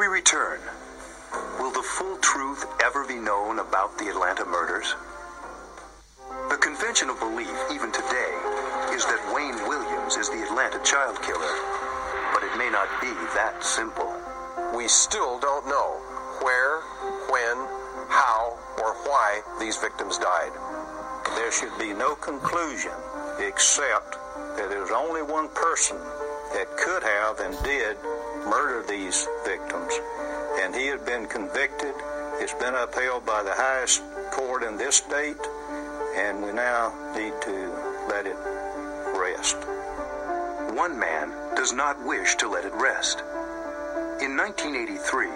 We 0.00 0.06
return. 0.06 0.60
Will 1.58 1.72
the 1.72 1.82
full 1.82 2.16
truth 2.24 2.64
ever 2.82 3.04
be 3.06 3.16
known 3.16 3.58
about 3.58 3.98
the 3.98 4.08
Atlanta 4.08 4.46
murders? 4.46 4.94
The 6.48 6.56
conventional 6.56 7.14
belief, 7.16 7.52
even 7.70 7.92
today, 7.92 8.32
is 8.96 9.04
that 9.04 9.20
Wayne 9.36 9.60
Williams 9.68 10.16
is 10.16 10.30
the 10.30 10.42
Atlanta 10.42 10.80
child 10.84 11.20
killer. 11.20 11.52
But 12.32 12.44
it 12.44 12.56
may 12.56 12.70
not 12.70 12.88
be 13.02 13.12
that 13.36 13.62
simple. 13.62 14.08
We 14.74 14.88
still 14.88 15.38
don't 15.38 15.66
know 15.68 16.00
where, 16.40 16.80
when, 17.28 17.68
how, 18.08 18.56
or 18.80 18.94
why 19.04 19.42
these 19.60 19.76
victims 19.76 20.16
died. 20.16 20.56
There 21.36 21.52
should 21.52 21.76
be 21.78 21.92
no 21.92 22.14
conclusion 22.14 22.96
except 23.38 24.16
that 24.56 24.70
there 24.70 24.80
was 24.80 24.92
only 24.92 25.20
one 25.20 25.50
person 25.50 25.98
that 26.56 26.74
could 26.78 27.02
have 27.02 27.40
and 27.40 27.52
did 27.62 27.98
murder 28.46 28.84
these 28.86 29.26
victims. 29.44 29.92
And 30.60 30.74
he 30.74 30.86
had 30.86 31.04
been 31.04 31.26
convicted. 31.26 31.94
It's 32.38 32.54
been 32.54 32.74
upheld 32.74 33.26
by 33.26 33.42
the 33.42 33.52
highest 33.54 34.02
court 34.32 34.62
in 34.62 34.76
this 34.76 34.96
state. 34.96 35.36
And 36.16 36.42
we 36.42 36.52
now 36.52 36.92
need 37.14 37.34
to 37.42 38.06
let 38.08 38.26
it 38.26 38.36
rest. 39.16 39.56
One 40.76 40.98
man 40.98 41.32
does 41.56 41.72
not 41.72 42.04
wish 42.04 42.36
to 42.36 42.48
let 42.48 42.64
it 42.64 42.72
rest. 42.74 43.20
In 44.22 44.36
1983, 44.36 45.28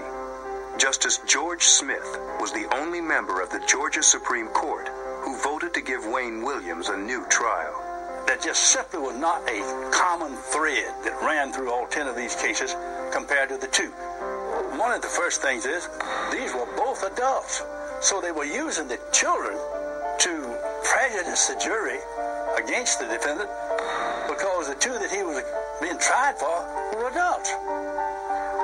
Justice 0.78 1.21
George 1.27 1.62
Smith 1.62 2.19
was 2.41 2.53
the 2.53 2.67
only 2.75 3.00
member 3.00 3.41
of 3.41 3.50
the 3.50 3.62
Georgia 3.67 4.03
Supreme 4.03 4.48
Court 4.48 4.89
who 5.23 5.39
voted 5.39 5.73
to 5.75 5.81
give 5.81 6.05
Wayne 6.06 6.43
Williams 6.43 6.89
a 6.89 6.97
new 6.97 7.25
trial. 7.28 7.81
That 8.27 8.43
just 8.43 8.65
simply 8.65 9.00
was 9.00 9.17
not 9.17 9.48
a 9.48 9.91
common 9.93 10.37
thread 10.37 10.93
that 11.05 11.21
ran 11.23 11.53
through 11.53 11.71
all 11.71 11.87
10 11.87 12.06
of 12.06 12.17
these 12.17 12.34
cases 12.37 12.75
compared 13.15 13.48
to 13.48 13.57
the 13.57 13.69
two. 13.69 13.95
One 14.75 14.91
of 14.91 15.01
the 15.01 15.09
first 15.09 15.41
things 15.41 15.65
is 15.65 15.89
these 16.33 16.53
were 16.53 16.67
both 16.77 17.07
adults. 17.07 17.62
So 18.03 18.21
they 18.21 18.33
were 18.33 18.45
using 18.45 18.89
the 18.89 18.98
children 19.12 19.55
to 19.55 20.34
prejudice 20.83 21.47
the 21.47 21.55
jury 21.62 22.03
against 22.59 22.98
the 22.98 23.06
defendant 23.06 23.48
because 24.27 24.67
the 24.67 24.75
two 24.75 24.98
that 24.98 25.15
he 25.15 25.23
was 25.23 25.47
being 25.81 25.97
tried 26.03 26.34
for 26.43 26.59
were 26.98 27.06
adults. 27.09 27.55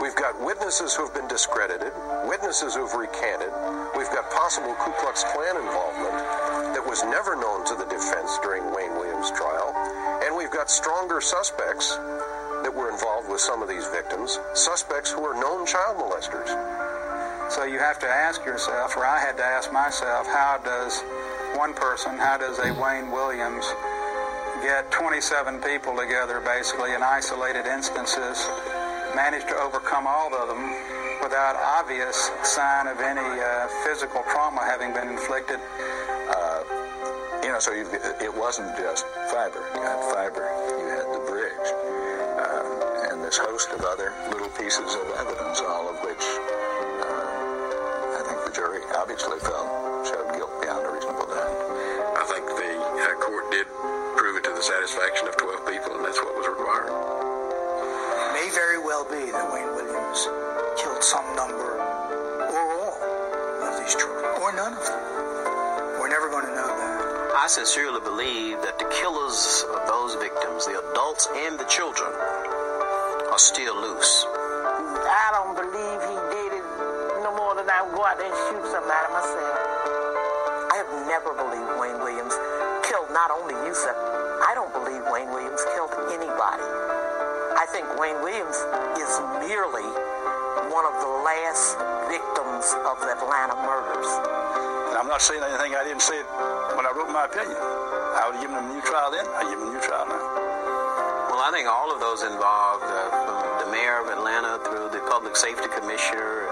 We've 0.02 0.18
got 0.18 0.34
witnesses 0.42 0.96
who've 0.96 1.14
been 1.14 1.28
discredited, 1.28 1.92
witnesses 2.26 2.74
who've 2.74 2.92
recanted. 2.92 3.54
We've 3.94 4.10
got 4.10 4.30
possible 4.34 4.74
Ku 4.82 4.90
Klux 4.98 5.22
Klan 5.30 5.56
involvement 5.62 6.74
that 6.74 6.82
was 6.82 7.04
never 7.04 7.36
known 7.36 7.64
to 7.66 7.74
the 7.78 7.86
defense 7.86 8.38
during 8.42 8.66
Wayne 8.74 8.98
Williams' 8.98 9.30
trial. 9.30 9.70
And 10.26 10.34
we've 10.34 10.50
got 10.50 10.70
stronger 10.70 11.20
suspects 11.20 11.94
that 12.70 12.78
were 12.78 12.90
involved 12.90 13.28
with 13.28 13.40
some 13.40 13.62
of 13.62 13.68
these 13.68 13.86
victims, 13.88 14.38
suspects 14.54 15.10
who 15.10 15.24
are 15.24 15.34
known 15.34 15.66
child 15.66 15.96
molesters. 15.98 16.46
So 17.50 17.64
you 17.64 17.80
have 17.80 17.98
to 17.98 18.06
ask 18.06 18.44
yourself, 18.46 18.96
or 18.96 19.04
I 19.04 19.18
had 19.18 19.36
to 19.38 19.44
ask 19.44 19.72
myself, 19.72 20.26
how 20.26 20.60
does 20.62 21.02
one 21.58 21.74
person, 21.74 22.16
how 22.16 22.38
does 22.38 22.58
a 22.60 22.70
Wayne 22.78 23.10
Williams 23.10 23.66
get 24.62 24.88
27 24.92 25.58
people 25.62 25.96
together 25.96 26.38
basically 26.40 26.94
in 26.94 27.02
isolated 27.02 27.66
instances, 27.66 28.38
manage 29.16 29.42
to 29.50 29.56
overcome 29.58 30.06
all 30.06 30.30
of 30.30 30.46
them 30.46 30.62
without 31.26 31.56
obvious 31.58 32.30
sign 32.44 32.86
of 32.86 33.00
any 33.00 33.18
uh, 33.18 33.66
physical 33.82 34.22
trauma 34.30 34.62
having 34.62 34.94
been 34.94 35.08
inflicted? 35.08 35.58
Uh, 36.30 36.62
you 37.42 37.48
know, 37.48 37.58
so 37.58 37.72
you, 37.72 37.88
it 38.20 38.32
wasn't 38.32 38.68
just 38.76 39.06
fiber. 39.32 39.64
You 39.74 39.82
had 39.82 39.98
fiber, 40.12 40.44
you 40.78 40.86
had 40.92 41.08
the 41.08 41.24
bridge, 41.26 41.68
and 41.82 42.19
this 43.30 43.38
host 43.38 43.70
of 43.70 43.78
other 43.86 44.10
little 44.34 44.50
pieces 44.58 44.90
of 44.90 45.06
evidence, 45.14 45.62
all 45.62 45.86
of 45.86 45.94
which 46.02 46.18
uh, 46.18 48.18
I 48.18 48.26
think 48.26 48.42
the 48.42 48.50
jury 48.50 48.82
obviously 48.98 49.38
felt 49.38 49.70
showed 50.02 50.34
guilt 50.34 50.50
beyond 50.58 50.82
a 50.82 50.90
reasonable 50.90 51.30
doubt. 51.30 51.54
I 52.18 52.26
think 52.26 52.42
the 52.58 52.74
uh, 52.74 53.14
court 53.22 53.46
did 53.54 53.70
prove 54.18 54.34
it 54.34 54.42
to 54.50 54.52
the 54.58 54.66
satisfaction 54.66 55.30
of 55.30 55.38
12 55.38 55.62
people, 55.62 55.94
and 55.94 56.02
that's 56.02 56.18
what 56.18 56.34
was 56.34 56.50
required. 56.50 56.90
It 56.90 58.30
may 58.34 58.50
very 58.50 58.82
well 58.82 59.06
be 59.06 59.30
that 59.30 59.46
Wayne 59.54 59.78
Williams 59.78 60.26
killed 60.82 61.06
some 61.06 61.30
number 61.38 61.78
or 62.50 62.66
all 62.82 62.98
of 63.62 63.78
these 63.78 63.94
children, 63.94 64.26
or 64.42 64.50
none 64.58 64.74
of 64.74 64.82
them. 64.82 66.02
We're 66.02 66.10
never 66.10 66.26
going 66.34 66.50
to 66.50 66.54
know 66.58 66.66
that. 66.66 67.38
I 67.38 67.46
sincerely 67.46 68.02
believe 68.02 68.58
that 68.66 68.82
the 68.82 68.90
killers 68.90 69.62
of 69.70 69.86
those 69.86 70.18
victims, 70.18 70.66
the 70.66 70.82
adults 70.90 71.30
and 71.30 71.60
the 71.60 71.68
children, 71.70 72.10
are 72.10 72.39
still 73.40 73.72
loose. 73.72 74.28
I 74.28 75.32
don't 75.32 75.56
believe 75.56 75.98
he 76.04 76.16
did 76.28 76.60
it 76.60 76.66
no 77.24 77.32
more 77.32 77.56
than 77.56 77.72
I 77.72 77.80
would 77.80 77.96
go 77.96 78.04
out 78.04 78.20
there 78.20 78.28
and 78.28 78.36
shoot 78.52 78.60
somebody 78.68 79.08
myself. 79.16 79.56
I 80.68 80.84
have 80.84 80.92
never 81.08 81.32
believed 81.32 81.72
Wayne 81.80 82.04
Williams 82.04 82.36
killed 82.84 83.08
not 83.16 83.32
only 83.32 83.56
Yusuf, 83.64 83.96
I 84.44 84.52
don't 84.52 84.68
believe 84.76 85.00
Wayne 85.08 85.32
Williams 85.32 85.64
killed 85.72 85.88
anybody. 86.12 86.68
I 87.56 87.64
think 87.72 87.88
Wayne 87.96 88.20
Williams 88.20 88.60
is 89.00 89.12
merely 89.40 89.88
one 90.68 90.84
of 90.84 91.00
the 91.00 91.12
last 91.24 91.80
victims 92.12 92.76
of 92.92 93.00
the 93.00 93.08
Atlanta 93.16 93.56
murders. 93.64 94.10
And 94.92 95.00
I'm 95.00 95.08
not 95.08 95.24
saying 95.24 95.40
anything 95.40 95.72
I 95.72 95.88
didn't 95.88 96.04
say 96.04 96.20
when 96.76 96.84
I 96.84 96.92
wrote 96.92 97.08
my 97.08 97.24
opinion. 97.24 97.56
I 97.56 98.28
would 98.28 98.36
have 98.36 98.44
given 98.44 98.60
him 98.60 98.68
a 98.68 98.72
new 98.76 98.84
trial 98.84 99.08
then. 99.08 99.24
I 99.32 99.48
give 99.48 99.56
him 99.56 99.64
a 99.64 99.72
new 99.72 99.80
trial 99.80 100.04
now. 100.12 100.50
Well, 101.30 101.48
I 101.48 101.56
think 101.56 101.70
all 101.70 101.88
of 101.94 102.02
those 102.02 102.20
involved, 102.26 102.89
Atlanta 104.10 104.58
through 104.66 104.90
the 104.90 105.00
public 105.08 105.36
safety 105.36 105.68
commissioner, 105.70 106.46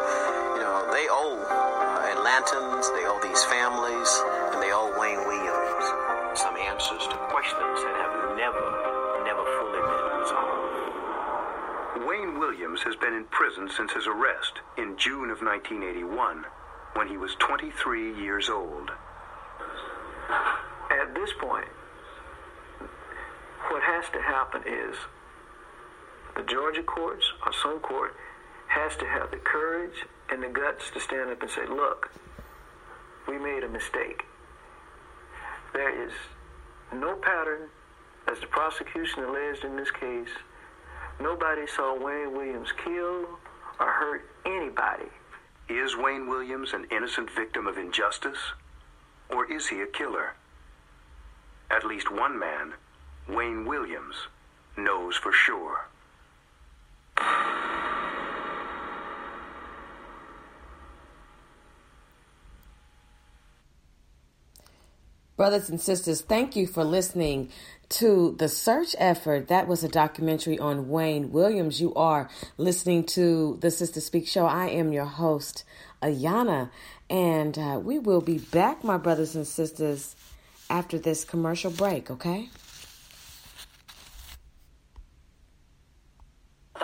you 0.55 0.63
know, 0.63 0.87
they 0.95 1.07
owe 1.11 1.37
uh, 1.43 2.15
Atlantans, 2.15 2.87
they 2.95 3.05
owe 3.07 3.19
these 3.23 3.43
families, 3.45 4.11
and 4.55 4.63
they 4.63 4.71
owe 4.73 4.95
Wayne 4.99 5.27
Williams 5.27 5.85
some 6.39 6.57
answers 6.57 7.03
to 7.11 7.17
questions 7.35 7.79
that 7.83 7.97
have 7.99 8.39
never, 8.39 8.63
never 9.27 9.45
fully 9.59 9.83
been 9.83 10.05
resolved. 10.23 10.69
Wayne 12.07 12.39
Williams 12.39 12.83
has 12.83 12.95
been 12.97 13.15
in 13.15 13.25
prison 13.25 13.69
since 13.69 13.93
his 13.93 14.07
arrest 14.07 14.61
in 14.77 14.97
June 14.97 15.31
of 15.31 15.43
1981 15.43 16.45
when 16.95 17.09
he 17.09 17.17
was 17.17 17.35
23 17.39 18.15
years 18.21 18.49
old. 18.49 18.91
At 20.91 21.15
this 21.15 21.31
point, 21.41 21.69
what 23.71 23.83
has 23.83 24.05
to 24.13 24.23
happen 24.23 24.63
is 24.67 24.97
the 26.39 26.45
Georgia 26.45 26.85
courts 26.85 27.27
or 27.45 27.53
some 27.53 27.81
court 27.81 28.15
has 28.69 28.97
to 28.97 29.05
have 29.05 29.33
the 29.33 29.39
courage 29.39 30.07
and 30.31 30.41
the 30.41 30.49
guts 30.49 30.85
to 30.95 31.01
stand 31.01 31.31
up 31.31 31.43
and 31.43 31.51
say, 31.51 31.67
look, 31.67 32.13
we 33.27 33.37
made 33.39 33.65
a 33.65 33.69
mistake. 33.69 34.23
There 35.73 36.07
is 36.07 36.13
no 36.95 37.17
pattern, 37.17 37.69
as 38.31 38.39
the 38.39 38.47
prosecution 38.47 39.25
alleged 39.25 39.65
in 39.65 39.77
this 39.77 39.91
case. 39.91 40.29
Nobody 41.21 41.67
saw 41.67 41.99
Wayne 41.99 42.33
Williams 42.33 42.69
kill 42.85 43.27
or 43.81 43.87
hurt 43.91 44.23
anybody. 44.47 45.11
Is 45.69 45.97
Wayne 45.97 46.29
Williams 46.29 46.73
an 46.73 46.87
innocent 46.93 47.31
victim 47.33 47.67
of 47.67 47.79
injustice? 47.79 48.39
Or 49.29 49.51
is 49.51 49.67
he 49.67 49.81
a 49.81 49.87
killer? 49.87 50.35
At 51.69 51.85
least 51.85 52.13
one 52.13 52.39
man, 52.39 52.75
Wayne 53.29 53.67
Williams, 53.67 54.15
knows 54.77 55.17
for 55.17 55.33
sure. 55.33 55.89
Brothers 65.39 65.71
and 65.71 65.81
sisters, 65.81 66.21
thank 66.21 66.57
you 66.57 66.67
for 66.67 66.83
listening 66.83 67.51
to 67.91 68.35
The 68.41 68.49
Search 68.49 68.97
Effort. 68.99 69.47
That 69.47 69.69
was 69.69 69.85
a 69.85 69.89
documentary 69.89 70.59
on 70.59 70.89
Wayne 70.89 71.31
Williams. 71.31 71.81
You 71.81 71.95
are 71.95 72.29
listening 72.57 73.05
to 73.05 73.57
the 73.61 73.71
Sister 73.71 74.01
Speak 74.01 74.27
Show. 74.27 74.47
I 74.47 74.67
am 74.67 74.93
your 74.93 75.05
host, 75.05 75.63
Ayanna, 76.03 76.71
and 77.09 77.57
uh, 77.57 77.81
we 77.81 78.01
will 78.01 78.21
be 78.21 78.39
back, 78.39 78.83
my 78.83 78.97
brothers 78.97 79.37
and 79.37 79.47
sisters, 79.47 80.17
after 80.69 80.99
this 80.99 81.23
commercial 81.23 81.71
break, 81.71 82.11
okay? 82.11 82.49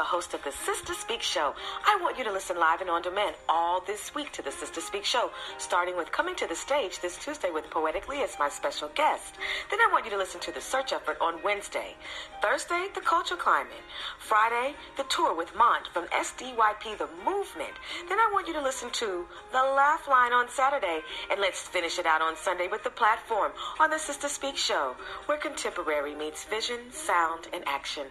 Host 0.02 0.34
of 0.34 0.42
the 0.42 0.52
Sister 0.52 0.94
Speak 0.94 1.22
Show. 1.22 1.54
I 1.86 1.98
want 2.00 2.18
you 2.18 2.24
to 2.24 2.32
listen 2.32 2.58
live 2.58 2.80
and 2.80 2.90
on 2.90 3.02
demand 3.02 3.36
all 3.48 3.80
this 3.80 4.14
week 4.14 4.32
to 4.32 4.42
the 4.42 4.50
Sister 4.50 4.80
Speak 4.80 5.04
Show, 5.04 5.30
starting 5.58 5.96
with 5.96 6.10
coming 6.10 6.34
to 6.36 6.46
the 6.46 6.54
stage 6.54 7.00
this 7.00 7.16
Tuesday 7.18 7.50
with 7.50 7.70
Poetically 7.70 8.22
as 8.22 8.36
my 8.38 8.48
special 8.48 8.88
guest. 8.94 9.34
Then 9.70 9.80
I 9.80 9.88
want 9.92 10.04
you 10.04 10.10
to 10.10 10.16
listen 10.16 10.40
to 10.40 10.52
the 10.52 10.60
search 10.60 10.92
effort 10.92 11.18
on 11.20 11.42
Wednesday. 11.42 11.94
Thursday, 12.42 12.88
the 12.94 13.00
culture 13.00 13.36
climate. 13.36 13.84
Friday, 14.18 14.74
the 14.96 15.04
tour 15.04 15.34
with 15.34 15.54
Mont 15.54 15.88
from 15.92 16.06
SDYP 16.06 16.98
The 16.98 17.08
Movement. 17.24 17.74
Then 18.08 18.18
I 18.18 18.30
want 18.32 18.48
you 18.48 18.54
to 18.54 18.62
listen 18.62 18.90
to 18.92 19.26
The 19.52 19.62
Laugh 19.62 20.08
Line 20.08 20.32
on 20.32 20.48
Saturday. 20.48 21.00
And 21.30 21.40
let's 21.40 21.60
finish 21.60 21.98
it 21.98 22.06
out 22.06 22.22
on 22.22 22.36
Sunday 22.36 22.68
with 22.68 22.82
the 22.84 22.90
platform 22.90 23.52
on 23.78 23.90
the 23.90 23.98
Sister 23.98 24.28
Speak 24.28 24.56
Show, 24.56 24.96
where 25.26 25.38
contemporary 25.38 26.14
meets 26.14 26.44
vision, 26.44 26.80
sound, 26.90 27.48
and 27.52 27.62
action. 27.66 28.06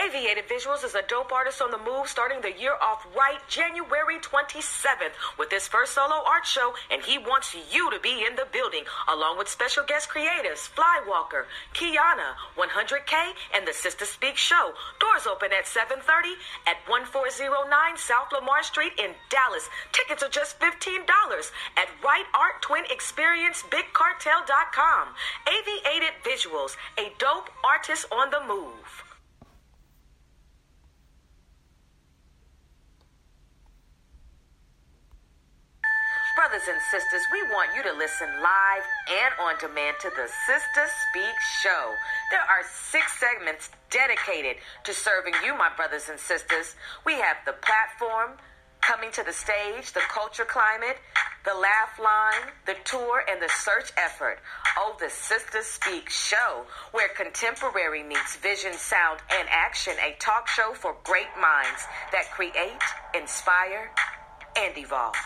Aviated 0.00 0.48
Visuals 0.48 0.84
is 0.84 0.94
a 0.94 1.02
dope 1.02 1.32
artist 1.32 1.60
on 1.60 1.70
the 1.70 1.78
move 1.78 2.08
starting 2.08 2.40
the 2.40 2.52
year 2.58 2.74
off 2.80 3.06
right 3.16 3.38
January 3.46 4.18
27th 4.18 5.12
with 5.38 5.50
his 5.50 5.68
first 5.68 5.92
solo 5.92 6.22
art 6.26 6.46
show, 6.46 6.72
and 6.90 7.02
he 7.02 7.18
wants 7.18 7.54
you 7.70 7.90
to 7.90 8.00
be 8.00 8.24
in 8.26 8.34
the 8.36 8.46
building 8.52 8.84
along 9.12 9.36
with 9.36 9.48
special 9.48 9.84
guest 9.84 10.08
creatives 10.08 10.68
Flywalker, 10.72 11.44
Kiana, 11.74 12.40
100K, 12.56 13.32
and 13.54 13.66
the 13.66 13.72
Sister 13.72 14.06
Speak 14.06 14.36
Show. 14.36 14.72
Doors 14.98 15.26
open 15.26 15.52
at 15.52 15.66
7:30 15.66 16.36
at 16.66 16.80
1409 16.88 17.96
South 17.96 18.32
Lamar 18.32 18.62
Street 18.62 18.92
in 18.98 19.14
Dallas. 19.28 19.68
Tickets 19.92 20.22
are 20.22 20.30
just 20.30 20.58
$15 20.58 21.52
at 21.76 21.88
Right 22.02 22.26
Art 22.32 22.62
Twin 22.62 22.84
Experience 22.90 23.62
BigCartel.com. 23.64 25.08
Aviated 25.46 26.14
Visuals, 26.24 26.76
a 26.96 27.12
dope 27.18 27.50
artist 27.62 28.06
on 28.10 28.30
the 28.30 28.40
move. 28.40 29.01
Brothers 36.52 36.68
and 36.68 36.82
sisters, 36.90 37.22
we 37.32 37.42
want 37.44 37.70
you 37.74 37.82
to 37.82 37.96
listen 37.96 38.28
live 38.42 38.84
and 39.08 39.32
on 39.40 39.56
demand 39.58 39.96
to 40.02 40.10
the 40.10 40.28
Sister 40.44 40.84
Speak 41.08 41.36
Show. 41.64 41.94
There 42.30 42.44
are 42.44 42.60
six 42.92 43.18
segments 43.18 43.70
dedicated 43.88 44.60
to 44.84 44.92
serving 44.92 45.32
you, 45.42 45.56
my 45.56 45.70
brothers 45.74 46.10
and 46.10 46.20
sisters. 46.20 46.76
We 47.06 47.14
have 47.14 47.38
the 47.46 47.54
platform, 47.54 48.36
coming 48.82 49.10
to 49.12 49.24
the 49.24 49.32
stage, 49.32 49.94
the 49.94 50.04
culture 50.12 50.44
climate, 50.44 50.98
the 51.46 51.54
laugh 51.54 51.96
line, 51.98 52.52
the 52.66 52.76
tour, 52.84 53.24
and 53.30 53.40
the 53.40 53.48
search 53.48 53.88
effort. 53.96 54.38
Oh, 54.76 54.94
the 55.00 55.08
Sister 55.08 55.62
Speak 55.62 56.10
Show, 56.10 56.66
where 56.90 57.08
contemporary 57.16 58.02
meets 58.02 58.36
vision, 58.36 58.74
sound, 58.74 59.20
and 59.32 59.48
action. 59.48 59.94
A 60.04 60.20
talk 60.20 60.48
show 60.48 60.74
for 60.74 60.96
great 61.02 61.32
minds 61.40 61.80
that 62.12 62.30
create, 62.30 62.84
inspire, 63.14 63.90
and 64.54 64.76
evolve. 64.76 65.16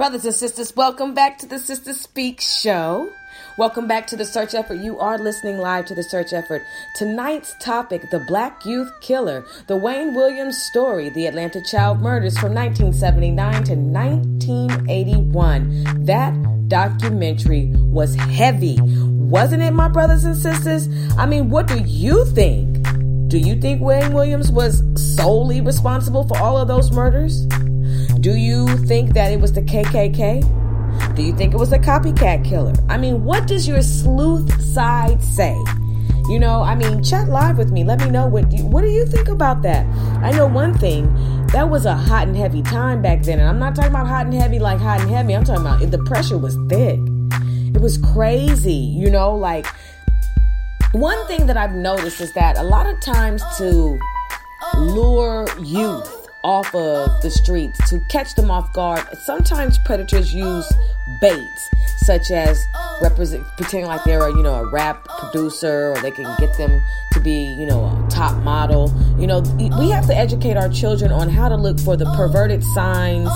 Brothers 0.00 0.24
and 0.24 0.34
sisters, 0.34 0.74
welcome 0.74 1.12
back 1.12 1.36
to 1.40 1.46
the 1.46 1.58
Sister 1.58 1.92
Speak 1.92 2.40
Show. 2.40 3.12
Welcome 3.58 3.86
back 3.86 4.06
to 4.06 4.16
the 4.16 4.24
search 4.24 4.54
effort. 4.54 4.76
You 4.76 4.98
are 4.98 5.18
listening 5.18 5.58
live 5.58 5.84
to 5.88 5.94
the 5.94 6.02
search 6.02 6.32
effort. 6.32 6.62
Tonight's 6.96 7.54
topic 7.60 8.08
the 8.10 8.20
Black 8.20 8.64
Youth 8.64 8.90
Killer, 9.02 9.44
the 9.66 9.76
Wayne 9.76 10.14
Williams 10.14 10.56
story, 10.56 11.10
the 11.10 11.26
Atlanta 11.26 11.62
child 11.62 12.00
murders 12.00 12.38
from 12.38 12.54
1979 12.54 13.64
to 13.64 13.74
1981. 13.74 16.06
That 16.06 16.32
documentary 16.68 17.66
was 17.76 18.14
heavy, 18.14 18.78
wasn't 18.80 19.62
it, 19.62 19.72
my 19.72 19.88
brothers 19.88 20.24
and 20.24 20.34
sisters? 20.34 20.88
I 21.18 21.26
mean, 21.26 21.50
what 21.50 21.66
do 21.66 21.78
you 21.78 22.24
think? 22.24 22.88
Do 23.28 23.36
you 23.36 23.60
think 23.60 23.82
Wayne 23.82 24.14
Williams 24.14 24.50
was 24.50 24.82
solely 25.14 25.60
responsible 25.60 26.26
for 26.26 26.38
all 26.38 26.56
of 26.56 26.68
those 26.68 26.90
murders? 26.90 27.46
Do 28.20 28.36
you 28.36 28.66
think 28.86 29.14
that 29.14 29.32
it 29.32 29.40
was 29.40 29.52
the 29.52 29.62
KKK? 29.62 31.14
Do 31.14 31.22
you 31.22 31.34
think 31.34 31.54
it 31.54 31.56
was 31.56 31.72
a 31.72 31.78
copycat 31.78 32.44
killer? 32.44 32.74
I 32.88 32.98
mean, 32.98 33.24
what 33.24 33.46
does 33.46 33.66
your 33.66 33.82
sleuth 33.82 34.60
side 34.62 35.22
say? 35.22 35.56
You 36.28 36.38
know, 36.38 36.62
I 36.62 36.74
mean, 36.74 37.02
chat 37.02 37.28
live 37.28 37.58
with 37.58 37.72
me. 37.72 37.82
Let 37.82 38.00
me 38.00 38.10
know 38.10 38.26
what 38.26 38.52
you, 38.52 38.64
what 38.64 38.82
do 38.82 38.88
you 38.88 39.04
think 39.06 39.28
about 39.28 39.62
that? 39.62 39.84
I 40.22 40.30
know 40.30 40.46
one 40.46 40.76
thing. 40.78 41.12
That 41.48 41.68
was 41.68 41.86
a 41.86 41.94
hot 41.94 42.28
and 42.28 42.36
heavy 42.36 42.62
time 42.62 43.02
back 43.02 43.22
then, 43.22 43.40
and 43.40 43.48
I'm 43.48 43.58
not 43.58 43.74
talking 43.74 43.90
about 43.90 44.06
hot 44.06 44.26
and 44.26 44.34
heavy 44.34 44.60
like 44.60 44.78
hot 44.78 45.00
and 45.00 45.10
heavy. 45.10 45.34
I'm 45.34 45.42
talking 45.42 45.66
about 45.66 45.90
the 45.90 45.98
pressure 46.04 46.38
was 46.38 46.56
thick. 46.68 47.00
It 47.74 47.80
was 47.80 47.98
crazy, 47.98 48.72
you 48.72 49.10
know, 49.10 49.34
like 49.34 49.66
one 50.92 51.26
thing 51.26 51.46
that 51.46 51.56
I've 51.56 51.74
noticed 51.74 52.20
is 52.20 52.32
that 52.34 52.56
a 52.58 52.62
lot 52.62 52.86
of 52.86 53.00
times 53.00 53.42
to 53.58 53.98
lure 54.76 55.48
youth 55.60 56.19
off 56.42 56.74
of 56.74 57.22
the 57.22 57.30
streets 57.30 57.78
to 57.90 58.00
catch 58.08 58.34
them 58.34 58.50
off 58.50 58.72
guard. 58.72 59.04
Sometimes 59.24 59.78
predators 59.78 60.32
use 60.32 60.70
baits, 61.20 61.70
such 61.98 62.30
as 62.30 62.62
represent 63.02 63.44
pretending 63.56 63.86
like 63.86 64.02
they're 64.04 64.26
a, 64.26 64.30
you 64.30 64.42
know 64.42 64.54
a 64.54 64.70
rap 64.70 65.06
producer, 65.18 65.92
or 65.92 66.00
they 66.02 66.10
can 66.10 66.24
get 66.38 66.56
them 66.56 66.80
to 67.12 67.20
be 67.20 67.44
you 67.58 67.66
know 67.66 67.84
a 67.84 68.10
top 68.10 68.36
model. 68.42 68.92
You 69.18 69.26
know, 69.26 69.40
we 69.78 69.90
have 69.90 70.06
to 70.06 70.16
educate 70.16 70.56
our 70.56 70.68
children 70.68 71.12
on 71.12 71.28
how 71.28 71.48
to 71.48 71.56
look 71.56 71.78
for 71.80 71.96
the 71.96 72.06
perverted 72.16 72.64
signs 72.64 73.30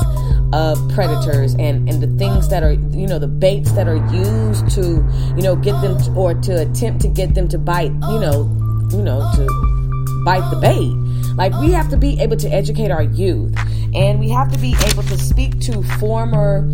of 0.52 0.78
predators 0.94 1.54
and 1.54 1.88
and 1.88 2.02
the 2.02 2.18
things 2.18 2.48
that 2.48 2.62
are 2.62 2.72
you 2.72 3.06
know 3.06 3.18
the 3.18 3.28
baits 3.28 3.72
that 3.72 3.88
are 3.88 3.96
used 4.14 4.70
to 4.70 5.04
you 5.36 5.42
know 5.42 5.56
get 5.56 5.80
them 5.82 5.98
to, 5.98 6.12
or 6.14 6.34
to 6.34 6.62
attempt 6.62 7.00
to 7.00 7.08
get 7.08 7.34
them 7.34 7.48
to 7.48 7.58
bite 7.58 7.90
you 7.90 8.20
know 8.20 8.44
you 8.90 9.02
know 9.02 9.18
to 9.34 10.22
bite 10.24 10.48
the 10.50 10.58
bait 10.60 11.13
like, 11.36 11.52
we 11.60 11.72
have 11.72 11.88
to 11.90 11.96
be 11.96 12.20
able 12.20 12.36
to 12.36 12.48
educate 12.48 12.90
our 12.90 13.02
youth, 13.02 13.54
and 13.94 14.20
we 14.20 14.28
have 14.30 14.52
to 14.52 14.58
be 14.58 14.74
able 14.86 15.02
to 15.04 15.18
speak 15.18 15.60
to 15.60 15.82
former 15.98 16.68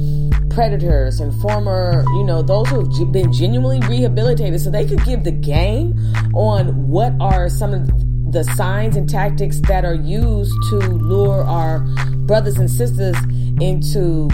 predators 0.51 1.21
and 1.21 1.33
former, 1.41 2.05
you 2.17 2.25
know, 2.25 2.43
those 2.43 2.69
who 2.69 2.81
have 2.81 3.13
been 3.13 3.33
genuinely 3.33 3.81
rehabilitated 3.89 4.61
so 4.61 4.71
they 4.71 4.87
could 4.87 5.03
give 5.05 5.25
the 5.25 5.33
game 5.33 5.95
on 6.35 6.89
what 6.89 7.13
are 7.21 7.49
some 7.49 7.73
of 7.73 7.89
the 8.33 8.45
signs 8.57 8.97
and 8.97 9.09
tactics 9.09 9.61
that 9.61 9.85
are 9.85 9.95
used 9.95 10.53
to 10.71 10.77
lure 10.77 11.43
our 11.43 11.81
brothers 12.27 12.57
and 12.59 12.71
sisters 12.71 13.17
into 13.61 14.29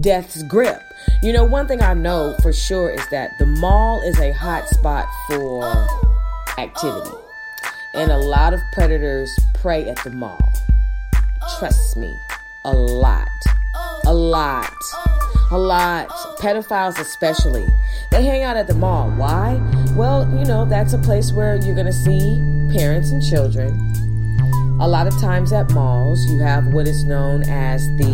death's 0.00 0.42
grip. 0.44 0.82
You 1.22 1.32
know, 1.32 1.44
one 1.44 1.66
thing 1.66 1.82
I 1.82 1.94
know 1.94 2.34
for 2.42 2.52
sure 2.52 2.90
is 2.90 3.02
that 3.10 3.30
the 3.38 3.46
mall 3.46 4.00
is 4.02 4.18
a 4.18 4.32
hot 4.32 4.68
spot 4.68 5.06
for 5.28 5.64
activity. 6.58 7.16
And 7.94 8.10
a 8.10 8.18
lot 8.18 8.52
of 8.52 8.60
predators 8.72 9.36
prey 9.54 9.88
at 9.88 10.02
the 10.04 10.10
mall. 10.10 10.38
Trust 11.58 11.96
me, 11.96 12.14
a 12.64 12.72
lot. 12.72 13.28
A 14.04 14.12
lot. 14.12 14.72
A 15.50 15.58
lot. 15.58 16.08
Pedophiles, 16.38 16.98
especially. 16.98 17.66
They 18.10 18.22
hang 18.22 18.42
out 18.42 18.56
at 18.56 18.66
the 18.66 18.74
mall. 18.74 19.10
Why? 19.10 19.60
Well, 19.94 20.28
you 20.38 20.44
know, 20.44 20.64
that's 20.64 20.92
a 20.92 20.98
place 20.98 21.32
where 21.32 21.56
you're 21.56 21.74
going 21.74 21.86
to 21.86 21.92
see 21.92 22.42
parents 22.76 23.10
and 23.10 23.22
children. 23.22 23.70
A 24.80 24.86
lot 24.86 25.06
of 25.06 25.18
times 25.20 25.52
at 25.52 25.70
malls, 25.72 26.24
you 26.30 26.38
have 26.38 26.66
what 26.68 26.86
is 26.86 27.04
known 27.04 27.42
as 27.48 27.88
the, 27.96 28.12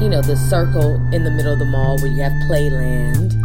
you 0.00 0.08
know, 0.08 0.20
the 0.20 0.36
circle 0.36 0.96
in 1.14 1.24
the 1.24 1.30
middle 1.30 1.52
of 1.52 1.58
the 1.58 1.64
mall 1.64 1.96
where 1.98 2.10
you 2.10 2.22
have 2.22 2.32
playland. 2.48 3.43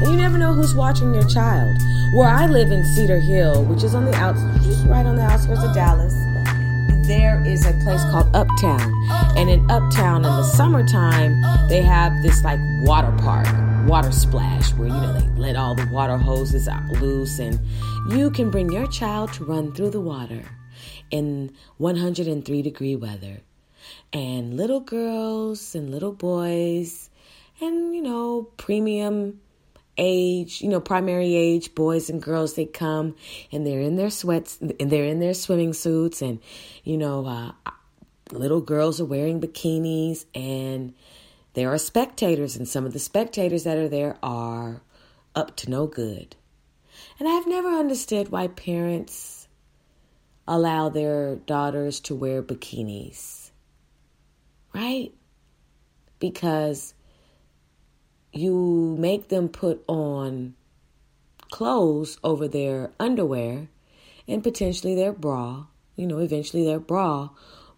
And 0.00 0.12
you 0.12 0.16
never 0.16 0.38
know 0.38 0.52
who's 0.52 0.76
watching 0.76 1.12
your 1.12 1.28
child. 1.28 1.76
Where 2.14 2.28
I 2.28 2.46
live 2.46 2.70
in 2.70 2.84
Cedar 2.94 3.18
Hill, 3.18 3.64
which 3.64 3.82
is 3.82 3.96
on 3.96 4.04
the 4.04 4.14
outs, 4.14 4.40
just 4.64 4.86
right 4.86 5.04
on 5.04 5.16
the 5.16 5.22
outskirts 5.22 5.62
of 5.62 5.74
Dallas, 5.74 6.14
there 7.08 7.42
is 7.44 7.66
a 7.66 7.72
place 7.82 8.02
called 8.10 8.28
Uptown. 8.36 8.92
And 9.36 9.50
in 9.50 9.68
Uptown 9.70 10.24
in 10.24 10.30
the 10.30 10.44
summertime, 10.44 11.40
they 11.68 11.82
have 11.82 12.12
this 12.22 12.44
like 12.44 12.60
water 12.82 13.10
park, 13.18 13.48
water 13.88 14.12
splash, 14.12 14.72
where 14.74 14.86
you 14.86 14.94
know 14.94 15.18
they 15.18 15.26
let 15.40 15.56
all 15.56 15.74
the 15.74 15.88
water 15.90 16.16
hoses 16.16 16.68
out 16.68 16.84
loose 17.00 17.40
and 17.40 17.58
you 18.10 18.30
can 18.30 18.50
bring 18.50 18.70
your 18.70 18.86
child 18.86 19.32
to 19.32 19.44
run 19.44 19.72
through 19.72 19.90
the 19.90 20.00
water 20.00 20.44
in 21.10 21.50
103 21.78 22.62
degree 22.62 22.94
weather. 22.94 23.40
And 24.12 24.56
little 24.56 24.80
girls 24.80 25.74
and 25.74 25.90
little 25.90 26.12
boys 26.12 27.10
and 27.60 27.94
you 27.94 28.02
know, 28.02 28.48
premium 28.58 29.40
age, 29.98 30.62
you 30.62 30.68
know, 30.68 30.80
primary 30.80 31.34
age 31.34 31.74
boys 31.74 32.08
and 32.08 32.22
girls, 32.22 32.54
they 32.54 32.64
come 32.64 33.16
and 33.52 33.66
they're 33.66 33.80
in 33.80 33.96
their 33.96 34.10
sweats 34.10 34.58
and 34.60 34.90
they're 34.90 35.04
in 35.04 35.20
their 35.20 35.34
swimming 35.34 35.72
suits, 35.72 36.22
and 36.22 36.40
you 36.84 36.96
know, 36.96 37.26
uh, 37.26 37.52
little 38.32 38.60
girls 38.60 39.00
are 39.00 39.04
wearing 39.04 39.40
bikinis, 39.40 40.24
and 40.34 40.94
there 41.54 41.72
are 41.72 41.78
spectators, 41.78 42.56
and 42.56 42.68
some 42.68 42.86
of 42.86 42.92
the 42.92 42.98
spectators 42.98 43.64
that 43.64 43.76
are 43.76 43.88
there 43.88 44.16
are 44.22 44.82
up 45.34 45.56
to 45.56 45.70
no 45.70 45.86
good. 45.86 46.36
And 47.18 47.28
I've 47.28 47.46
never 47.46 47.68
understood 47.68 48.30
why 48.30 48.48
parents 48.48 49.48
allow 50.46 50.88
their 50.88 51.36
daughters 51.36 52.00
to 52.00 52.14
wear 52.14 52.42
bikinis, 52.42 53.50
right? 54.72 55.12
Because 56.18 56.94
you 58.38 58.96
make 58.98 59.28
them 59.28 59.48
put 59.48 59.82
on 59.88 60.54
clothes 61.50 62.18
over 62.22 62.46
their 62.46 62.92
underwear 63.00 63.68
and 64.28 64.42
potentially 64.42 64.94
their 64.94 65.12
bra, 65.12 65.66
you 65.96 66.06
know, 66.06 66.18
eventually 66.18 66.64
their 66.64 66.78
bra, 66.78 67.30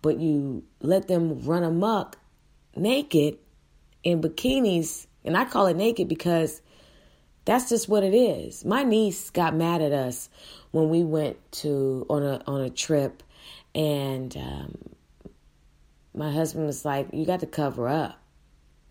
but 0.02 0.18
you 0.18 0.64
let 0.80 1.08
them 1.08 1.40
run 1.44 1.62
amok 1.62 2.18
naked 2.76 3.38
in 4.02 4.20
bikinis, 4.20 5.06
and 5.24 5.36
I 5.36 5.44
call 5.44 5.66
it 5.66 5.76
naked 5.76 6.08
because 6.08 6.62
that's 7.44 7.68
just 7.68 7.88
what 7.88 8.02
it 8.02 8.14
is. 8.14 8.64
My 8.64 8.82
niece 8.82 9.30
got 9.30 9.54
mad 9.54 9.80
at 9.80 9.92
us 9.92 10.28
when 10.72 10.88
we 10.88 11.02
went 11.04 11.36
to 11.52 12.06
on 12.08 12.22
a 12.22 12.42
on 12.46 12.60
a 12.60 12.70
trip, 12.70 13.22
and 13.74 14.36
um, 14.36 14.78
my 16.14 16.30
husband 16.30 16.66
was 16.66 16.84
like, 16.84 17.08
"You 17.12 17.24
got 17.24 17.40
to 17.40 17.46
cover 17.46 17.88
up," 17.88 18.19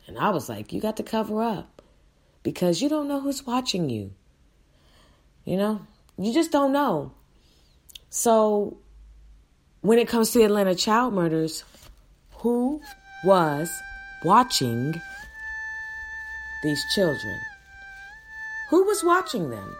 and 0.10 0.18
I 0.18 0.32
was 0.32 0.50
like, 0.50 0.74
"You 0.74 0.82
got 0.82 0.98
to 0.98 1.04
cover 1.04 1.42
up 1.44 1.84
because 2.42 2.82
you 2.82 2.89
don't 2.89 3.08
know 3.08 3.22
who's 3.22 3.46
watching 3.46 3.92
you. 3.92 4.12
You 5.46 5.56
know, 5.56 5.82
you 6.18 6.34
just 6.34 6.51
don't 6.51 6.74
know." 6.74 7.12
So, 8.10 8.78
when 9.82 10.00
it 10.00 10.08
comes 10.08 10.32
to 10.32 10.39
the 10.39 10.46
Atlanta 10.46 10.74
child 10.74 11.13
murders, 11.13 11.63
who 12.38 12.82
was 13.24 13.70
watching 14.24 15.00
these 16.63 16.84
children? 16.96 17.39
Who 18.72 18.84
was 18.86 19.04
watching 19.04 19.51
them? 19.51 19.75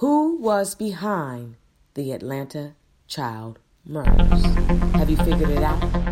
Who 0.00 0.38
was 0.38 0.74
behind 0.74 1.56
the 1.92 2.12
Atlanta 2.12 2.74
child 3.06 3.58
murders? 3.84 4.44
Have 4.94 5.10
you 5.10 5.16
figured 5.18 5.50
it 5.50 5.62
out? 5.62 6.05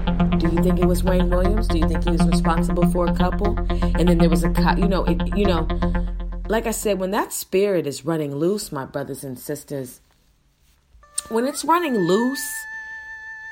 You 0.55 0.63
think 0.63 0.79
it 0.79 0.87
was 0.87 1.03
Wayne 1.03 1.31
Williams? 1.31 1.67
Do 1.67 1.79
you 1.79 1.89
think 1.89 2.05
he 2.05 2.11
was 2.13 2.25
responsible 2.29 2.89
for 2.93 3.07
a 3.07 3.15
couple? 3.15 3.59
And 3.99 4.09
then 4.09 4.19
there 4.19 4.31
was 4.31 4.45
a, 4.45 4.53
you 4.79 4.87
know, 4.87 5.05
it, 5.05 5.37
you 5.37 5.47
know, 5.47 5.67
like 6.49 6.69
I 6.69 6.71
said, 6.71 7.01
when 7.01 7.11
that 7.11 7.33
spirit 7.33 7.89
is 7.89 8.05
running 8.05 8.37
loose, 8.37 8.71
my 8.71 8.85
brothers 8.85 9.25
and 9.25 9.37
sisters, 9.37 10.01
when 11.29 11.45
it's 11.47 11.65
running 11.65 11.97
loose, 11.97 12.49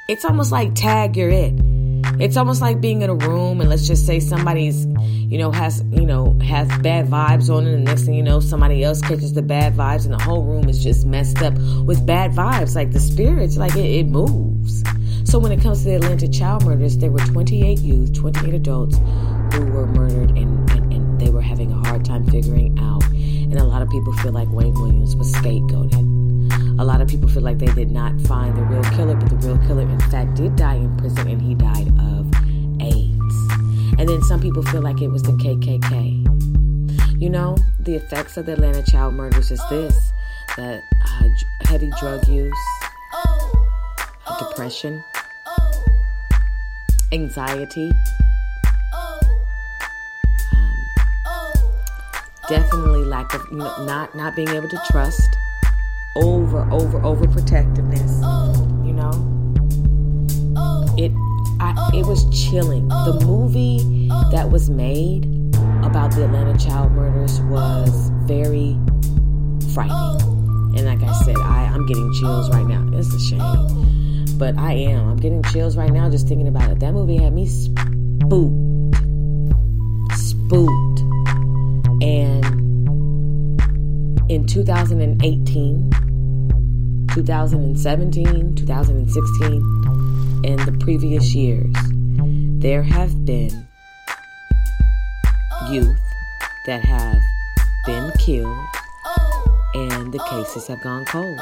it's 0.08 0.24
almost 0.24 0.52
like 0.52 0.76
tag 0.76 1.16
you're 1.16 1.28
it. 1.28 1.54
It's 2.20 2.36
almost 2.36 2.60
like 2.60 2.80
being 2.80 3.02
in 3.02 3.10
a 3.10 3.14
room 3.14 3.60
and 3.60 3.68
let's 3.68 3.88
just 3.88 4.06
say 4.06 4.20
somebody's, 4.20 4.86
you 4.86 5.38
know, 5.38 5.50
has, 5.50 5.82
you 5.90 6.06
know, 6.06 6.38
has 6.38 6.68
bad 6.78 7.06
vibes 7.06 7.52
on 7.52 7.66
it 7.66 7.74
and 7.74 7.84
next 7.84 8.04
thing 8.04 8.14
you 8.14 8.22
know, 8.22 8.38
somebody 8.38 8.84
else 8.84 9.00
catches 9.00 9.32
the 9.32 9.42
bad 9.42 9.74
vibes 9.74 10.04
and 10.04 10.14
the 10.14 10.22
whole 10.22 10.44
room 10.44 10.68
is 10.68 10.84
just 10.84 11.04
messed 11.04 11.42
up 11.42 11.54
with 11.84 12.06
bad 12.06 12.30
vibes. 12.30 12.76
Like 12.76 12.92
the 12.92 13.00
spirits, 13.00 13.56
like 13.56 13.74
it, 13.74 13.86
it 13.86 14.06
moves. 14.06 14.84
So 15.24 15.38
when 15.38 15.52
it 15.52 15.60
comes 15.60 15.78
to 15.78 15.84
the 15.84 15.94
Atlanta 15.96 16.28
child 16.28 16.64
murders, 16.64 16.98
there 16.98 17.10
were 17.10 17.20
28 17.20 17.78
youth, 17.78 18.12
28 18.14 18.54
adults 18.54 18.96
who 19.54 19.64
were 19.66 19.86
murdered 19.86 20.30
and, 20.30 20.70
and, 20.70 20.92
and 20.92 21.20
they 21.20 21.30
were 21.30 21.40
having 21.40 21.72
a 21.72 21.88
hard 21.88 22.04
time 22.04 22.26
figuring 22.26 22.78
out. 22.78 23.04
And 23.12 23.58
a 23.58 23.64
lot 23.64 23.82
of 23.82 23.88
people 23.90 24.12
feel 24.14 24.32
like 24.32 24.48
Wayne 24.50 24.74
Williams 24.74 25.16
was 25.16 25.32
scapegoated. 25.32 26.80
A 26.80 26.84
lot 26.84 27.00
of 27.00 27.08
people 27.08 27.28
feel 27.28 27.42
like 27.42 27.58
they 27.58 27.72
did 27.72 27.90
not 27.90 28.20
find 28.22 28.56
the 28.56 28.62
real 28.62 28.82
killer, 28.94 29.14
but 29.14 29.28
the 29.28 29.36
real 29.36 29.58
killer, 29.66 29.82
in 29.82 30.00
fact, 30.10 30.34
did 30.34 30.56
die 30.56 30.76
in 30.76 30.96
prison 30.96 31.28
and 31.28 31.40
he 31.40 31.54
died 31.54 31.88
of 32.00 32.26
AIDS. 32.80 33.52
And 33.98 34.08
then 34.08 34.22
some 34.22 34.40
people 34.40 34.62
feel 34.64 34.82
like 34.82 35.00
it 35.00 35.08
was 35.08 35.22
the 35.22 35.32
KKK. 35.32 37.20
You 37.20 37.30
know, 37.30 37.56
the 37.78 37.94
effects 37.94 38.36
of 38.36 38.46
the 38.46 38.54
Atlanta 38.54 38.82
child 38.82 39.14
murders 39.14 39.50
is 39.50 39.60
this 39.70 39.96
that 40.56 40.82
uh, 41.06 41.28
heavy 41.66 41.90
drug 42.00 42.26
use, 42.28 42.52
depression, 44.38 45.02
anxiety, 47.12 47.90
um, 48.94 49.20
definitely 52.48 53.04
lack 53.04 53.34
of 53.34 53.42
you 53.50 53.58
know, 53.58 53.84
not 53.84 54.14
not 54.16 54.34
being 54.34 54.48
able 54.48 54.68
to 54.68 54.80
trust 54.90 55.36
over, 56.16 56.68
over, 56.70 57.02
over 57.04 57.26
protectiveness. 57.28 58.20
You 58.84 58.92
know, 58.92 59.12
it, 60.98 61.12
I, 61.60 61.90
it 61.94 62.06
was 62.06 62.24
chilling. 62.30 62.88
The 62.88 63.20
movie 63.24 64.08
that 64.30 64.50
was 64.50 64.68
made 64.68 65.24
about 65.82 66.12
the 66.12 66.24
Atlanta 66.24 66.58
child 66.58 66.92
murders 66.92 67.40
was 67.42 68.10
very 68.24 68.78
frightening. 69.74 70.20
And 70.76 70.86
like 70.86 71.02
I 71.02 71.12
said, 71.24 71.36
I, 71.36 71.70
I'm 71.72 71.86
getting 71.86 72.12
chills 72.20 72.50
right 72.50 72.66
now. 72.66 72.86
It's 72.98 73.12
a 73.14 73.20
shame. 73.20 73.91
But 74.42 74.58
I 74.58 74.72
am. 74.72 75.08
I'm 75.08 75.18
getting 75.18 75.40
chills 75.44 75.76
right 75.76 75.92
now 75.92 76.10
just 76.10 76.26
thinking 76.26 76.48
about 76.48 76.68
it. 76.68 76.80
That 76.80 76.94
movie 76.94 77.16
had 77.16 77.32
me 77.32 77.46
spooked. 77.46 78.96
Spooked. 80.16 81.00
And 82.02 82.44
in 84.28 84.44
2018, 84.48 85.90
2017, 87.14 88.56
2016, 88.56 89.52
and 90.44 90.58
the 90.58 90.76
previous 90.80 91.32
years, 91.36 91.72
there 92.60 92.82
have 92.82 93.24
been 93.24 93.68
youth 95.70 96.00
that 96.66 96.84
have 96.84 97.20
been 97.86 98.10
killed 98.18 98.58
and 99.74 100.12
the 100.12 100.18
cases 100.28 100.66
have 100.66 100.82
gone 100.82 101.04
cold. 101.04 101.38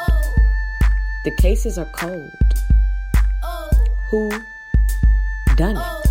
The 1.24 1.34
cases 1.38 1.78
are 1.78 1.88
cold. 1.96 2.49
Who 4.10 4.28
done 5.54 5.76
it? 5.76 6.10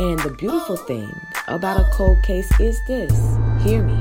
And 0.00 0.18
the 0.20 0.34
beautiful 0.38 0.78
thing 0.78 1.20
about 1.46 1.78
a 1.78 1.84
cold 1.92 2.22
case 2.22 2.50
is 2.58 2.82
this 2.86 3.12
hear 3.62 3.82
me 3.82 3.94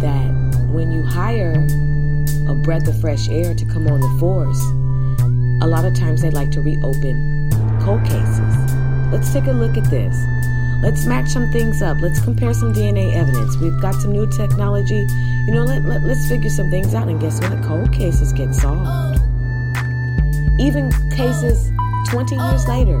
that 0.00 0.30
when 0.70 0.92
you 0.92 1.02
hire 1.02 1.66
a 2.48 2.54
breath 2.54 2.86
of 2.86 3.00
fresh 3.00 3.28
air 3.28 3.56
to 3.56 3.64
come 3.64 3.88
on 3.88 4.00
the 4.00 4.20
force, 4.20 4.60
a 5.60 5.66
lot 5.66 5.84
of 5.84 5.94
times 5.94 6.22
they 6.22 6.30
like 6.30 6.52
to 6.52 6.62
reopen 6.62 7.50
cold 7.82 8.04
cases. 8.04 8.72
Let's 9.10 9.32
take 9.32 9.46
a 9.46 9.52
look 9.52 9.76
at 9.76 9.90
this. 9.90 10.14
Let's 10.80 11.06
match 11.06 11.26
some 11.26 11.50
things 11.50 11.82
up. 11.82 12.00
Let's 12.00 12.20
compare 12.20 12.54
some 12.54 12.72
DNA 12.72 13.16
evidence. 13.16 13.56
We've 13.56 13.80
got 13.80 13.96
some 13.96 14.12
new 14.12 14.30
technology. 14.30 15.04
You 15.46 15.54
know, 15.54 15.64
let, 15.64 15.82
let, 15.82 16.04
let's 16.04 16.28
figure 16.28 16.50
some 16.50 16.70
things 16.70 16.94
out. 16.94 17.08
And 17.08 17.20
guess 17.20 17.40
what? 17.40 17.64
Cold 17.64 17.92
cases 17.92 18.32
get 18.32 18.54
solved. 18.54 19.17
Even 20.60 20.90
cases 21.10 21.70
20 22.10 22.34
years 22.34 22.66
later 22.66 22.98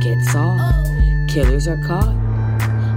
get 0.00 0.22
solved. 0.24 0.90
Killers 1.30 1.66
are 1.66 1.82
caught. 1.86 2.14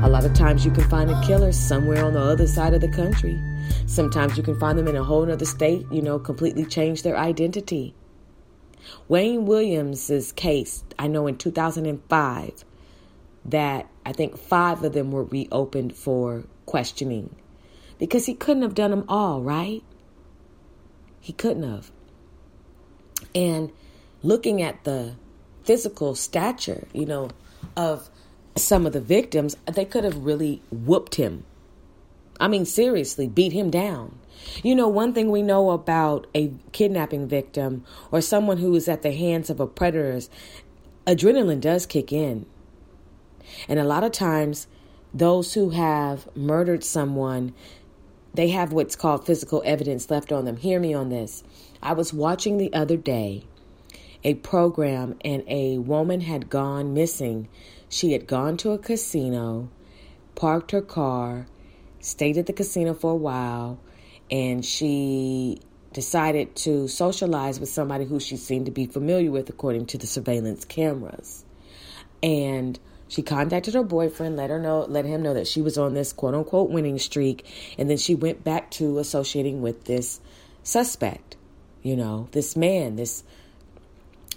A 0.03 0.09
lot 0.09 0.25
of 0.25 0.33
times 0.33 0.65
you 0.65 0.71
can 0.71 0.83
find 0.89 1.09
a 1.09 1.21
killer 1.25 1.53
somewhere 1.53 2.03
on 2.03 2.13
the 2.13 2.19
other 2.19 2.45
side 2.45 2.73
of 2.73 2.81
the 2.81 2.89
country. 2.89 3.41
Sometimes 3.85 4.35
you 4.35 4.43
can 4.43 4.59
find 4.59 4.77
them 4.77 4.87
in 4.89 4.97
a 4.97 5.03
whole 5.03 5.31
other 5.31 5.45
state, 5.45 5.85
you 5.89 6.01
know, 6.01 6.19
completely 6.19 6.65
change 6.65 7.03
their 7.03 7.17
identity. 7.17 7.95
Wayne 9.07 9.45
Williams's 9.45 10.33
case, 10.33 10.83
I 10.99 11.07
know 11.07 11.25
in 11.25 11.37
2005, 11.37 12.65
that 13.45 13.89
I 14.05 14.11
think 14.11 14.37
five 14.37 14.83
of 14.83 14.91
them 14.91 15.11
were 15.11 15.23
reopened 15.23 15.95
for 15.95 16.43
questioning 16.65 17.33
because 17.97 18.25
he 18.25 18.33
couldn't 18.33 18.63
have 18.63 18.75
done 18.75 18.91
them 18.91 19.05
all, 19.07 19.41
right? 19.41 19.83
He 21.21 21.31
couldn't 21.31 21.63
have. 21.63 21.91
And 23.33 23.71
looking 24.23 24.61
at 24.61 24.83
the 24.83 25.15
physical 25.63 26.15
stature, 26.15 26.87
you 26.93 27.05
know, 27.05 27.29
of 27.75 28.09
some 28.55 28.85
of 28.85 28.93
the 28.93 29.01
victims, 29.01 29.55
they 29.65 29.85
could 29.85 30.03
have 30.03 30.17
really 30.17 30.61
whooped 30.71 31.15
him 31.15 31.45
I 32.39 32.47
mean, 32.47 32.65
seriously, 32.65 33.27
beat 33.27 33.53
him 33.53 33.69
down. 33.69 34.19
You 34.63 34.75
know, 34.75 34.87
one 34.87 35.13
thing 35.13 35.31
we 35.31 35.41
know 35.41 35.71
about 35.71 36.27
a 36.35 36.53
kidnapping 36.71 37.27
victim 37.27 37.83
or 38.11 38.21
someone 38.21 38.57
who 38.57 38.75
is 38.75 38.87
at 38.87 39.01
the 39.01 39.11
hands 39.11 39.49
of 39.49 39.59
a 39.59 39.67
predator 39.67 40.13
is 40.13 40.29
adrenaline 41.05 41.61
does 41.61 41.85
kick 41.85 42.11
in. 42.11 42.45
And 43.67 43.79
a 43.79 43.83
lot 43.83 44.03
of 44.03 44.11
times, 44.11 44.67
those 45.13 45.53
who 45.53 45.71
have 45.71 46.27
murdered 46.35 46.83
someone, 46.83 47.53
they 48.33 48.49
have 48.49 48.71
what's 48.71 48.95
called 48.95 49.25
physical 49.25 49.63
evidence 49.65 50.11
left 50.11 50.31
on 50.31 50.45
them. 50.45 50.57
Hear 50.57 50.79
me 50.79 50.93
on 50.93 51.09
this. 51.09 51.43
I 51.81 51.93
was 51.93 52.13
watching 52.13 52.57
the 52.57 52.73
other 52.73 52.97
day 52.97 53.43
a 54.23 54.33
program, 54.35 55.15
and 55.23 55.43
a 55.47 55.77
woman 55.77 56.21
had 56.21 56.49
gone 56.49 56.93
missing. 56.93 57.47
She 57.87 58.13
had 58.13 58.27
gone 58.27 58.57
to 58.57 58.71
a 58.71 58.77
casino, 58.77 59.69
parked 60.35 60.71
her 60.71 60.81
car, 60.81 61.47
stayed 61.99 62.37
at 62.37 62.45
the 62.45 62.53
casino 62.53 62.93
for 62.93 63.11
a 63.11 63.15
while, 63.15 63.79
and 64.29 64.65
she 64.65 65.59
decided 65.93 66.55
to 66.55 66.87
socialize 66.87 67.59
with 67.59 67.69
somebody 67.69 68.05
who 68.05 68.19
she 68.19 68.37
seemed 68.37 68.65
to 68.65 68.71
be 68.71 68.85
familiar 68.85 69.31
with 69.31 69.49
according 69.49 69.85
to 69.85 69.97
the 69.97 70.07
surveillance 70.07 70.65
cameras. 70.65 71.45
And 72.21 72.79
she 73.07 73.21
contacted 73.21 73.73
her 73.73 73.83
boyfriend, 73.83 74.35
let 74.35 74.49
her 74.49 74.59
know, 74.59 74.85
let 74.89 75.05
him 75.05 75.21
know 75.21 75.33
that 75.33 75.47
she 75.47 75.61
was 75.61 75.77
on 75.77 75.93
this 75.93 76.11
quote 76.11 76.33
unquote 76.33 76.69
winning 76.69 76.99
streak, 76.99 77.45
and 77.77 77.89
then 77.89 77.97
she 77.97 78.15
went 78.15 78.43
back 78.43 78.71
to 78.71 78.99
associating 78.99 79.61
with 79.61 79.85
this 79.85 80.19
suspect, 80.63 81.37
you 81.83 81.95
know, 81.95 82.27
this 82.31 82.55
man, 82.55 82.95
this 82.95 83.23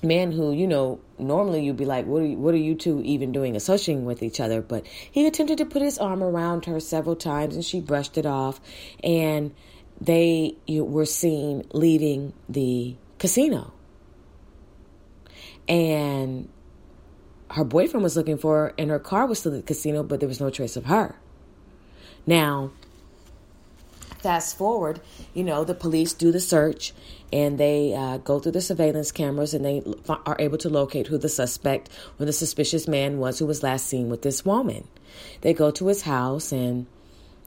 man 0.02 0.32
who, 0.32 0.52
you 0.52 0.66
know, 0.66 1.00
normally 1.18 1.64
you'd 1.64 1.76
be 1.76 1.84
like, 1.84 2.06
what 2.06 2.22
are 2.22 2.26
you, 2.26 2.36
what 2.36 2.54
are 2.54 2.58
you 2.58 2.74
two 2.74 3.02
even 3.02 3.32
doing 3.32 3.56
associating 3.56 4.04
with 4.04 4.22
each 4.22 4.40
other? 4.40 4.62
But 4.62 4.86
he 4.86 5.26
attempted 5.26 5.58
to 5.58 5.66
put 5.66 5.82
his 5.82 5.98
arm 5.98 6.22
around 6.22 6.64
her 6.66 6.80
several 6.80 7.16
times 7.16 7.54
and 7.54 7.64
she 7.64 7.80
brushed 7.80 8.16
it 8.16 8.26
off. 8.26 8.60
And 9.04 9.54
they 10.00 10.56
were 10.68 11.04
seen 11.04 11.66
leaving 11.72 12.32
the 12.48 12.96
casino. 13.18 13.72
And 15.68 16.48
her 17.50 17.64
boyfriend 17.64 18.02
was 18.02 18.16
looking 18.16 18.38
for 18.38 18.56
her, 18.56 18.74
and 18.78 18.90
her 18.90 18.98
car 18.98 19.26
was 19.26 19.40
still 19.40 19.52
at 19.52 19.60
the 19.60 19.66
casino, 19.66 20.02
but 20.02 20.20
there 20.20 20.28
was 20.28 20.40
no 20.40 20.50
trace 20.50 20.76
of 20.76 20.86
her. 20.86 21.16
Now, 22.26 22.72
fast 24.18 24.56
forward, 24.56 25.00
you 25.34 25.44
know, 25.44 25.64
the 25.64 25.74
police 25.74 26.12
do 26.12 26.32
the 26.32 26.40
search 26.40 26.92
and 27.32 27.58
they 27.58 27.94
uh, 27.94 28.18
go 28.18 28.38
through 28.38 28.52
the 28.52 28.60
surveillance 28.60 29.12
cameras 29.12 29.54
and 29.54 29.64
they 29.64 29.82
are 30.08 30.36
able 30.38 30.58
to 30.58 30.68
locate 30.68 31.06
who 31.06 31.18
the 31.18 31.28
suspect 31.28 31.88
or 32.18 32.26
the 32.26 32.32
suspicious 32.32 32.88
man 32.88 33.18
was 33.18 33.38
who 33.38 33.46
was 33.46 33.62
last 33.62 33.86
seen 33.86 34.08
with 34.08 34.22
this 34.22 34.44
woman. 34.44 34.86
They 35.42 35.54
go 35.54 35.70
to 35.72 35.86
his 35.86 36.02
house 36.02 36.52
and 36.52 36.86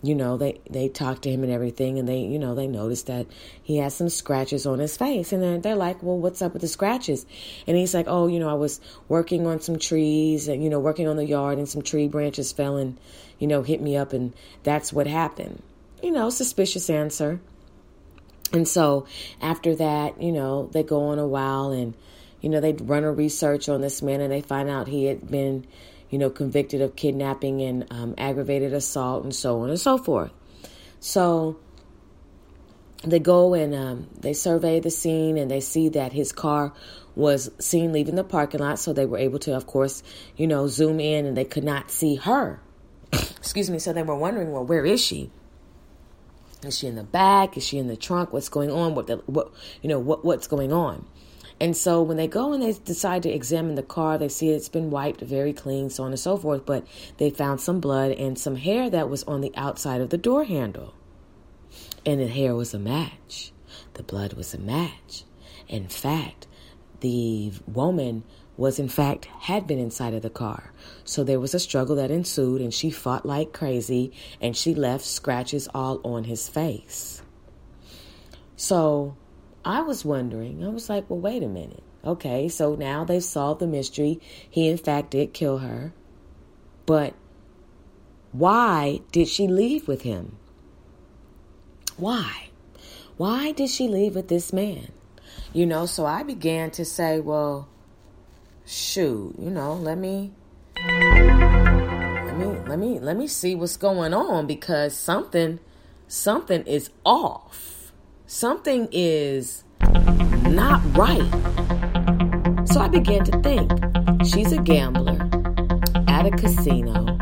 you 0.02 0.16
know 0.16 0.36
they 0.36 0.60
they 0.70 0.90
talk 0.90 1.22
to 1.22 1.30
him 1.30 1.44
and 1.44 1.52
everything 1.52 1.98
and 1.98 2.08
they 2.08 2.20
you 2.20 2.38
know 2.38 2.56
they 2.56 2.68
notice 2.68 3.04
that 3.04 3.26
he 3.64 3.78
has 3.78 3.96
some 3.96 4.10
scratches 4.10 4.66
on 4.66 4.80
his 4.80 4.98
face 4.98 5.32
and 5.32 5.64
they're 5.64 5.76
like 5.76 6.04
well 6.04 6.18
what's 6.18 6.42
up 6.42 6.54
with 6.54 6.62
the 6.62 6.68
scratches? 6.68 7.26
And 7.68 7.78
he's 7.78 7.94
like 7.94 8.08
oh 8.08 8.28
you 8.28 8.40
know 8.40 8.50
i 8.50 8.54
was 8.54 8.82
working 9.08 9.48
on 9.48 9.62
some 9.62 9.80
trees 9.80 10.48
and 10.48 10.64
you 10.64 10.70
know 10.70 10.80
working 10.80 11.08
on 11.08 11.16
the 11.16 11.26
yard 11.26 11.58
and 11.58 11.68
some 11.68 11.82
tree 11.82 12.08
branches 12.08 12.52
fell 12.52 12.78
and 12.78 12.98
you 13.40 13.48
know 13.48 13.64
hit 13.64 13.82
me 13.82 13.96
up 13.96 14.14
and 14.14 14.34
that's 14.64 14.92
what 14.94 15.08
happened. 15.08 15.62
You 16.02 16.12
know 16.12 16.30
suspicious 16.30 16.90
answer 16.90 17.40
and 18.54 18.68
so 18.68 19.06
after 19.42 19.76
that 19.76 20.22
you 20.22 20.32
know 20.32 20.68
they 20.74 20.84
go 20.84 21.06
on 21.06 21.20
a 21.20 21.28
while 21.28 21.72
and 21.72 21.96
you 22.42 22.50
know 22.50 22.62
they 22.62 22.74
run 22.74 23.04
a 23.04 23.12
research 23.12 23.68
on 23.68 23.82
this 23.82 24.02
man 24.02 24.22
and 24.22 24.32
they 24.32 24.42
find 24.42 24.70
out 24.70 24.88
he 24.88 25.06
had 25.06 25.30
been 25.30 25.66
you 26.14 26.20
know, 26.20 26.30
convicted 26.30 26.80
of 26.80 26.96
kidnapping 26.96 27.60
and 27.64 27.88
um, 27.90 28.14
aggravated 28.20 28.72
assault 28.72 29.24
and 29.24 29.34
so 29.34 29.62
on 29.62 29.72
and 29.72 29.80
so 29.80 29.98
forth. 29.98 30.30
So 31.00 31.58
they 33.04 33.18
go 33.18 33.56
and 33.56 33.74
um, 33.74 34.10
they 34.20 34.34
survey 34.34 34.80
the 34.80 34.92
scene 34.92 35.40
and 35.40 35.50
they 35.50 35.60
see 35.60 35.90
that 35.90 36.14
his 36.14 36.32
car 36.32 36.72
was 37.16 37.50
seen 37.58 37.92
leaving 37.94 38.14
the 38.14 38.24
parking 38.24 38.60
lot. 38.60 38.78
So 38.78 38.94
they 38.94 39.08
were 39.08 39.18
able 39.18 39.40
to, 39.40 39.56
of 39.56 39.66
course, 39.66 40.04
you 40.38 40.46
know, 40.46 40.68
zoom 40.68 41.00
in 41.00 41.26
and 41.26 41.36
they 41.36 41.46
could 41.46 41.64
not 41.64 41.90
see 41.90 42.18
her. 42.18 42.62
Excuse 43.12 43.72
me. 43.72 43.80
So 43.80 43.92
they 43.92 44.04
were 44.04 44.16
wondering, 44.16 44.52
well, 44.52 44.64
where 44.64 44.86
is 44.86 45.04
she? 45.04 45.32
Is 46.66 46.78
she 46.78 46.88
in 46.88 46.96
the 46.96 47.04
back? 47.04 47.58
Is 47.58 47.66
she 47.66 47.78
in 47.78 47.88
the 47.88 47.98
trunk? 47.98 48.34
What's 48.34 48.50
going 48.50 48.72
on? 48.72 48.96
What 48.96 49.08
the, 49.08 49.18
what 49.26 49.52
you 49.82 49.90
know 49.90 50.00
what 50.00 50.24
what's 50.24 50.48
going 50.48 50.72
on? 50.72 51.06
And 51.60 51.78
so 51.78 52.02
when 52.02 52.18
they 52.18 52.28
go 52.28 52.52
and 52.52 52.62
they 52.62 52.74
decide 52.74 53.24
to 53.24 53.30
examine 53.30 53.76
the 53.76 53.84
car, 53.84 54.18
they 54.18 54.28
see 54.28 54.50
it's 54.50 54.70
been 54.70 54.90
wiped 54.90 55.22
very 55.22 55.54
clean, 55.54 55.90
so 55.90 56.04
on 56.04 56.12
and 56.12 56.20
so 56.20 56.36
forth. 56.36 56.66
But 56.66 56.86
they 57.18 57.30
found 57.30 57.62
some 57.62 57.80
blood 57.80 58.12
and 58.12 58.38
some 58.38 58.56
hair 58.56 58.90
that 58.90 59.10
was 59.10 59.24
on 59.24 59.42
the 59.42 59.56
outside 59.56 60.02
of 60.02 60.10
the 60.10 60.18
door 60.18 60.44
handle. 60.44 60.94
And 62.06 62.20
the 62.20 62.28
hair 62.28 62.56
was 62.56 62.74
a 62.74 62.80
match. 62.80 63.54
The 63.94 64.04
blood 64.04 64.34
was 64.34 64.54
a 64.54 64.58
match. 64.58 65.24
In 65.68 65.88
fact, 65.88 66.48
the 67.00 67.54
woman 67.68 68.24
was 68.56 68.80
in 68.80 68.88
fact 68.88 69.26
had 69.26 69.66
been 69.66 69.80
inside 69.80 70.14
of 70.14 70.22
the 70.22 70.30
car. 70.30 70.72
So 71.04 71.24
there 71.24 71.40
was 71.40 71.54
a 71.54 71.60
struggle 71.60 71.96
that 71.96 72.12
ensued 72.12 72.62
and 72.62 72.74
she 72.74 72.92
fought 72.92 73.26
like 73.26 73.54
crazy 73.54 74.12
and 74.40 74.56
she 74.56 74.76
left 74.76 75.06
scratches 75.06 75.68
all 75.74 76.00
on 76.04 76.26
his 76.26 76.48
face. 76.48 77.22
So 78.56 79.16
I 79.66 79.82
was 79.82 80.06
wondering, 80.06 80.64
I 80.64 80.70
was 80.70 80.90
like, 80.90 81.10
well, 81.10 81.20
wait 81.20 81.44
a 81.44 81.48
minute. 81.48 81.84
Okay, 82.06 82.50
so 82.50 82.76
now 82.76 83.06
they've 83.06 83.24
solved 83.24 83.62
the 83.62 83.68
mystery. 83.68 84.20
He, 84.50 84.68
in 84.68 84.78
fact, 84.78 85.12
did 85.12 85.34
kill 85.34 85.60
her. 85.60 85.94
But 86.86 87.14
why 88.34 89.00
did 89.12 89.30
she 89.30 89.48
leave 89.48 89.88
with 89.88 90.02
him? 90.02 90.38
Why? 91.96 92.50
Why 93.16 93.52
did 93.52 93.70
she 93.70 93.88
leave 93.88 94.16
with 94.16 94.28
this 94.28 94.52
man? 94.52 94.92
You 95.54 95.66
know, 95.66 95.86
so 95.86 96.06
I 96.06 96.24
began 96.24 96.72
to 96.72 96.84
say, 96.84 97.20
well, 97.20 97.70
shoot, 98.66 99.36
you 99.38 99.50
know, 99.50 99.74
let 99.76 99.98
me 99.98 100.32
let 100.76 102.38
me 102.38 102.46
let 102.68 102.80
me 102.80 103.00
let 103.00 103.18
me 103.18 103.28
see 103.28 103.56
what's 103.56 103.78
going 103.78 104.14
on 104.14 104.48
because 104.48 104.96
something 104.96 105.60
something 106.08 106.64
is 106.66 106.90
off 107.06 107.74
something 108.34 108.88
is 108.92 109.64
not 110.50 110.82
right. 110.98 111.30
So 112.68 112.80
I 112.80 112.88
began 112.88 113.24
to 113.26 113.40
think 113.42 113.72
she's 114.26 114.52
a 114.52 114.62
gambler 114.62 115.30
at 116.08 116.26
a 116.26 116.32
casino, 116.32 117.18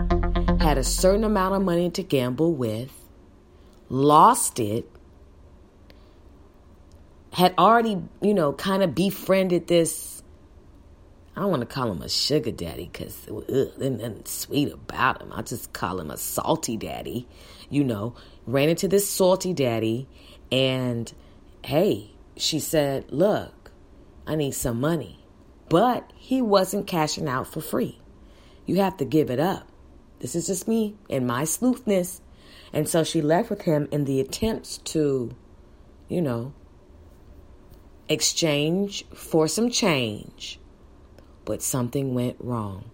had 0.60 0.78
a 0.78 0.84
certain 0.84 1.26
amount 1.26 1.56
of 1.56 1.64
money 1.64 1.90
to 1.92 2.04
gamble 2.04 2.54
with, 2.54 2.94
lost 3.90 4.60
it, 4.60 4.90
had 7.34 7.54
already, 7.58 8.02
you 8.22 8.34
know, 8.34 8.54
kind 8.54 8.84
of 8.84 8.96
befriended 8.96 9.68
this. 9.68 10.21
I 11.42 11.46
don't 11.46 11.50
want 11.54 11.68
to 11.68 11.74
call 11.74 11.92
him 11.92 12.04
a 12.04 12.08
sugar 12.08 12.52
daddy 12.52 12.88
because 12.94 13.28
there's 13.48 13.76
nothing 13.80 14.26
sweet 14.26 14.72
about 14.72 15.24
him. 15.24 15.34
I 15.34 15.42
just 15.42 15.74
call 15.74 16.00
him 16.00 16.12
a 16.12 16.18
salty 16.18 16.78
daddy, 16.78 17.28
you 17.68 17.84
know. 17.84 18.14
Ran 18.46 18.70
into 18.70 18.88
this 18.88 19.10
salty 19.10 19.52
daddy 19.52 20.08
and 20.52 21.12
hey, 21.66 22.12
she 22.38 22.60
said, 22.60 23.12
Look, 23.12 23.72
I 24.28 24.36
need 24.36 24.52
some 24.52 24.80
money. 24.80 25.26
But 25.68 26.14
he 26.16 26.44
wasn't 26.44 26.86
cashing 26.86 27.28
out 27.28 27.48
for 27.48 27.60
free. 27.60 28.00
You 28.68 28.76
have 28.76 28.98
to 28.98 29.06
give 29.06 29.32
it 29.32 29.40
up. 29.40 29.68
This 30.20 30.36
is 30.36 30.46
just 30.46 30.68
me 30.68 30.96
and 31.10 31.26
my 31.26 31.46
sleuthness. 31.46 32.22
And 32.72 32.88
so 32.88 33.04
she 33.04 33.20
left 33.20 33.50
with 33.50 33.64
him 33.64 33.88
in 33.92 34.06
the 34.06 34.20
attempts 34.20 34.78
to, 34.78 35.36
you 36.08 36.22
know, 36.22 36.54
exchange 38.08 39.06
for 39.16 39.48
some 39.48 39.72
change. 39.72 40.60
But 41.46 41.62
something 41.62 42.14
went 42.14 42.38
wrong. 42.40 42.90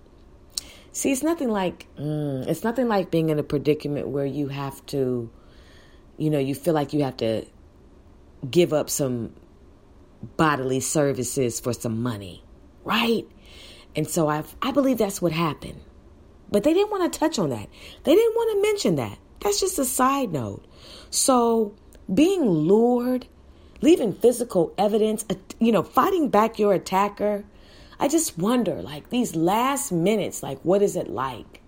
See, 0.91 1.11
it's 1.11 1.23
nothing 1.23 1.49
like 1.49 1.87
mm, 1.97 2.47
it's 2.47 2.63
nothing 2.63 2.87
like 2.87 3.11
being 3.11 3.29
in 3.29 3.39
a 3.39 3.43
predicament 3.43 4.07
where 4.07 4.25
you 4.25 4.47
have 4.47 4.85
to 4.87 5.29
you 6.17 6.31
know, 6.31 6.39
you 6.39 6.55
feel 6.55 6.73
like 6.73 6.93
you 6.93 7.03
have 7.03 7.17
to 7.17 7.45
give 8.49 8.73
up 8.73 8.89
some 8.89 9.33
bodily 10.35 10.79
services 10.79 11.59
for 11.59 11.73
some 11.73 12.01
money, 12.01 12.43
right? 12.83 13.25
And 13.95 14.07
so 14.07 14.27
I 14.27 14.43
I 14.61 14.71
believe 14.71 14.97
that's 14.97 15.21
what 15.21 15.31
happened. 15.31 15.81
But 16.49 16.63
they 16.63 16.73
didn't 16.73 16.91
want 16.91 17.11
to 17.11 17.19
touch 17.19 17.37
on 17.39 17.49
that. 17.49 17.69
They 18.03 18.15
didn't 18.15 18.35
want 18.35 18.51
to 18.51 18.61
mention 18.61 18.95
that. 18.95 19.17
That's 19.41 19.59
just 19.59 19.77
a 19.79 19.85
side 19.85 20.31
note. 20.31 20.65
So 21.09 21.75
being 22.11 22.49
lured, 22.49 23.27
leaving 23.81 24.13
physical 24.13 24.73
evidence, 24.77 25.25
uh, 25.29 25.35
you 25.59 25.71
know, 25.71 25.83
fighting 25.83 26.29
back 26.29 26.57
your 26.57 26.73
attacker, 26.73 27.43
I 27.99 28.07
just 28.07 28.37
wonder 28.37 28.81
like 28.81 29.09
these 29.09 29.35
last 29.35 29.91
minutes 29.91 30.43
like 30.43 30.59
what 30.61 30.81
is 30.81 30.95
it 30.95 31.07
like? 31.07 31.61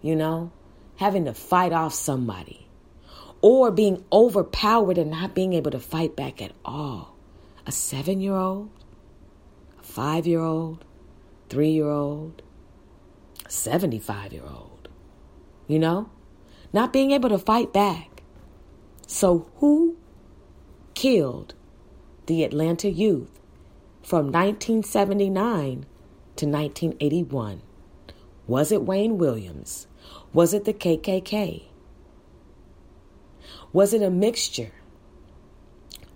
You 0.00 0.14
know, 0.14 0.52
having 0.96 1.24
to 1.24 1.34
fight 1.34 1.72
off 1.72 1.94
somebody 1.94 2.68
or 3.40 3.70
being 3.70 4.04
overpowered 4.12 4.98
and 4.98 5.10
not 5.10 5.34
being 5.34 5.52
able 5.52 5.70
to 5.70 5.80
fight 5.80 6.16
back 6.16 6.42
at 6.42 6.52
all. 6.64 7.16
A 7.66 7.72
seven 7.72 8.20
year 8.20 8.34
old, 8.34 8.70
a 9.78 9.82
five 9.82 10.26
year 10.26 10.40
old, 10.40 10.84
three 11.48 11.70
year 11.70 11.88
old, 11.88 12.42
75 13.48 14.32
year 14.32 14.42
old, 14.42 14.88
you 15.66 15.78
know, 15.78 16.10
not 16.72 16.92
being 16.92 17.10
able 17.10 17.28
to 17.28 17.38
fight 17.38 17.72
back. 17.72 18.22
So, 19.06 19.50
who 19.56 19.96
killed 20.94 21.54
the 22.26 22.44
Atlanta 22.44 22.90
youth 22.90 23.37
from 24.08 24.32
1979 24.32 25.84
to 26.36 26.46
1981? 26.46 27.60
Was 28.46 28.72
it 28.72 28.82
Wayne 28.82 29.18
Williams? 29.18 29.86
Was 30.32 30.54
it 30.54 30.64
the 30.64 30.72
KKK? 30.72 31.64
Was 33.70 33.92
it 33.92 34.00
a 34.00 34.08
mixture 34.08 34.72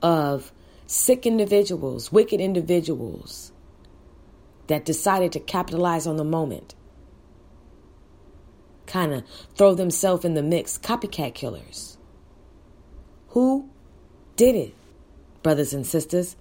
of 0.01 0.53
sick 0.87 1.27
individuals, 1.27 2.11
wicked 2.11 2.41
individuals 2.41 3.53
that 4.69 4.87
decided 4.87 5.31
to 5.33 5.41
capitalize 5.41 6.07
on 6.07 6.17
the 6.17 6.25
moment? 6.25 6.75
Kind 8.87 9.13
of 9.13 9.25
throw 9.55 9.75
themselves 9.75 10.25
in 10.25 10.33
the 10.33 10.43
mix, 10.43 10.79
copycat 10.79 11.35
killers. 11.35 11.99
Who 13.29 13.69
did 14.37 14.55
it, 14.55 14.75
brothers 15.43 15.75
and 15.75 15.87
sisters? 15.87 16.37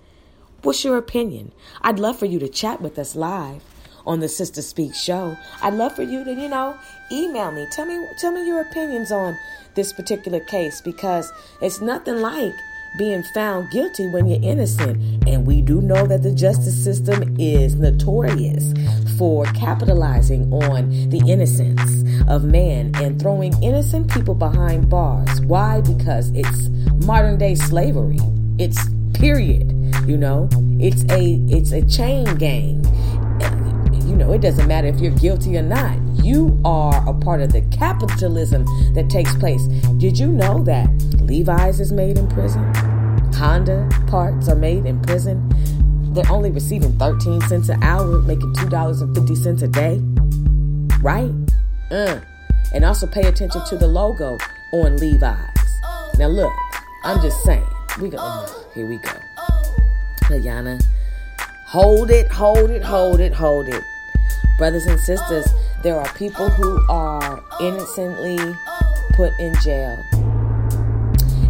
What's 0.63 0.86
your 0.86 0.97
opinion? 0.97 1.54
I'd 1.82 1.97
love 1.97 2.19
for 2.19 2.28
you 2.28 2.38
to 2.38 2.47
chat 2.47 2.82
with 2.82 3.00
us 3.00 3.15
live 3.15 3.63
on 4.06 4.19
the 4.19 4.30
Sister 4.30 4.62
Speak 4.62 4.93
show. 4.93 5.36
I'd 5.60 5.74
love 5.74 5.95
for 5.95 6.04
you 6.04 6.24
to, 6.24 6.32
you 6.32 6.47
know, 6.50 6.78
email 7.12 7.52
me. 7.52 7.65
Tell 7.71 7.88
me 7.88 8.08
tell 8.19 8.32
me 8.32 8.45
your 8.45 8.62
opinions 8.62 9.12
on 9.12 9.36
this 9.74 9.91
particular 9.91 10.39
case 10.39 10.80
because 10.80 11.32
it's 11.63 11.82
nothing 11.82 12.17
like 12.17 12.54
being 13.00 13.24
found 13.34 13.71
guilty 13.71 14.08
when 14.12 14.28
you're 14.28 14.43
innocent. 14.43 15.28
And 15.28 15.47
we 15.47 15.63
do 15.63 15.82
know 15.82 16.06
that 16.06 16.21
the 16.21 16.32
justice 16.32 16.84
system 16.84 17.36
is 17.39 17.74
notorious 17.74 18.71
for 19.17 19.45
capitalizing 19.45 20.54
on 20.54 21.10
the 21.10 21.24
innocence 21.28 22.04
of 22.30 22.43
man 22.43 22.91
and 22.97 23.19
throwing 23.19 23.60
innocent 23.63 24.12
people 24.12 24.36
behind 24.36 24.91
bars. 24.91 25.41
Why? 25.41 25.82
Because 25.82 26.30
it's 26.36 26.69
modern 27.04 27.39
day 27.39 27.56
slavery. 27.56 28.19
It's 28.60 28.80
period. 29.15 29.81
You 30.08 30.18
know, 30.18 30.50
it's 30.80 31.04
a 31.12 31.40
it's 31.50 31.72
a 31.72 31.86
chain 31.86 32.26
gang. 32.36 32.84
You 34.08 34.16
know, 34.16 34.34
it 34.34 34.42
doesn't 34.42 34.68
matter 34.68 34.88
if 34.88 35.00
you're 35.00 35.16
guilty 35.16 35.58
or 35.58 35.62
not. 35.62 35.98
You 36.24 36.60
are 36.66 37.08
a 37.08 37.14
part 37.14 37.42
of 37.42 37.52
the 37.52 37.62
capitalism 37.72 38.66
that 38.94 39.10
takes 39.10 39.34
place. 39.36 39.64
Did 39.98 40.20
you 40.20 40.28
know 40.28 40.64
that 40.64 40.90
Levi's 41.22 41.80
is 41.80 41.92
made 41.92 42.18
in 42.18 42.28
prison? 42.28 42.64
Honda 43.34 43.90
parts 44.08 44.50
are 44.50 44.56
made 44.56 44.86
in 44.86 45.02
prison. 45.02 45.48
They're 46.14 46.30
only 46.30 46.52
receiving 46.52 46.98
13 46.98 47.42
cents 47.42 47.70
an 47.70 47.82
hour, 47.82 48.22
making 48.22 48.54
$2.50 48.54 49.64
a 49.64 49.68
day. 49.68 50.00
Right? 51.02 51.32
Uh. 51.90 52.20
And 52.74 52.86
also 52.86 53.08
pay 53.08 53.28
attention 53.28 53.64
to 53.66 53.78
the 53.78 53.88
logo 53.88 54.38
on 54.74 54.98
Levi's. 54.98 55.82
Now 56.18 56.28
look, 56.28 56.54
I'm 57.04 57.22
just 57.22 57.42
saying. 57.44 57.66
We 58.02 58.10
go. 58.10 58.18
Oh, 58.20 58.66
here 58.74 58.88
we 58.88 58.98
go. 58.98 59.12
Ayanna, 60.32 60.82
hold 61.67 62.12
it, 62.12 62.32
hold 62.32 62.70
it, 62.70 62.84
hold 62.84 63.20
it, 63.20 63.34
hold 63.34 63.67
it. 63.67 63.84
Brothers 64.58 64.86
and 64.86 65.00
sisters, 65.00 65.48
there 65.84 66.00
are 66.00 66.12
people 66.13 66.50
who 66.50 66.80
are 66.89 67.44
innocently 67.60 68.38
put 69.13 69.32
in 69.39 69.54
jail 69.63 69.98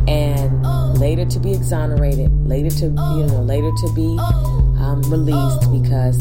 and 0.08 1.00
later 1.00 1.26
to 1.26 1.40
be 1.40 1.54
exonerated, 1.54 2.32
later 2.48 2.70
to 2.70 2.86
you 2.86 3.26
know 3.28 3.42
later 3.44 3.72
to 3.72 3.94
be 3.94 4.18
um, 4.80 5.02
released 5.08 5.72
because 5.72 6.18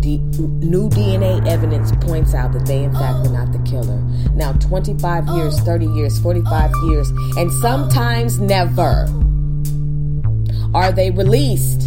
the 0.00 0.18
new 0.62 0.88
DNA 0.88 1.46
evidence 1.46 1.92
points 2.00 2.34
out 2.34 2.52
that 2.52 2.66
they 2.66 2.84
in 2.84 2.92
fact 2.92 3.26
were 3.26 3.32
not 3.32 3.52
the 3.52 3.58
killer. 3.70 4.00
Now 4.34 4.52
25 4.52 5.26
years, 5.28 5.60
30 5.60 5.86
years, 5.86 6.18
45 6.20 6.70
years, 6.86 7.10
and 7.36 7.50
sometimes 7.60 8.38
never 8.38 9.06
are 10.74 10.92
they 10.92 11.10
released. 11.10 11.82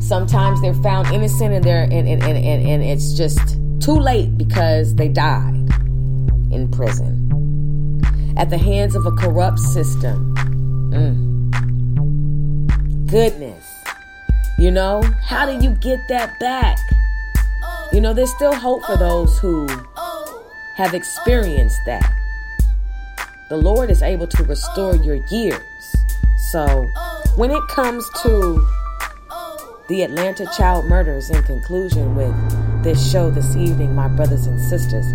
Sometimes 0.00 0.60
they're 0.62 0.74
found 0.74 1.08
innocent 1.08 1.52
and 1.52 1.64
they're 1.64 1.82
and, 1.82 2.08
and, 2.08 2.22
and, 2.22 2.36
and, 2.38 2.66
and 2.66 2.82
it's 2.82 3.12
just 3.14 3.58
too 3.80 3.96
late 3.98 4.36
because 4.38 4.94
they 4.94 5.08
died 5.08 5.54
in 6.50 6.68
prison 6.72 7.18
at 8.36 8.50
the 8.50 8.58
hands 8.58 8.94
of 8.94 9.04
a 9.06 9.12
corrupt 9.12 9.58
system. 9.58 10.34
Mm. 10.92 11.48
Goodness. 13.10 13.64
You 14.58 14.70
know, 14.70 15.02
how 15.22 15.46
do 15.46 15.64
you 15.64 15.74
get 15.76 16.00
that 16.08 16.38
back? 16.40 16.78
You 17.92 18.00
know, 18.00 18.12
there's 18.12 18.32
still 18.32 18.54
hope 18.54 18.84
for 18.84 18.96
those 18.96 19.38
who 19.38 19.66
have 20.76 20.94
experienced 20.94 21.78
that. 21.86 22.17
The 23.48 23.56
Lord 23.56 23.90
is 23.90 24.02
able 24.02 24.26
to 24.26 24.44
restore 24.44 24.94
your 24.96 25.14
years. 25.30 25.96
So, 26.50 26.86
when 27.36 27.50
it 27.50 27.66
comes 27.68 28.06
to 28.22 28.62
the 29.88 30.02
Atlanta 30.02 30.46
child 30.54 30.84
murders 30.84 31.30
in 31.30 31.42
conclusion 31.44 32.14
with 32.14 32.34
this 32.84 33.10
show 33.10 33.30
this 33.30 33.56
evening, 33.56 33.94
my 33.94 34.06
brothers 34.06 34.46
and 34.46 34.60
sisters, 34.60 35.06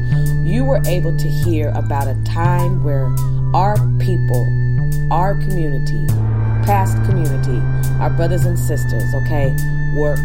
you 0.44 0.66
were 0.66 0.82
able 0.88 1.16
to 1.16 1.30
hear 1.30 1.70
about 1.76 2.08
a 2.08 2.16
time 2.24 2.84
where 2.84 3.06
our 3.54 3.78
people, 4.00 4.44
our 5.12 5.36
community, 5.36 6.08
past 6.66 6.98
community, 7.08 7.60
our 8.02 8.10
brothers 8.10 8.46
and 8.46 8.58
sisters, 8.58 9.14
okay, 9.14 9.52
were 9.96 10.16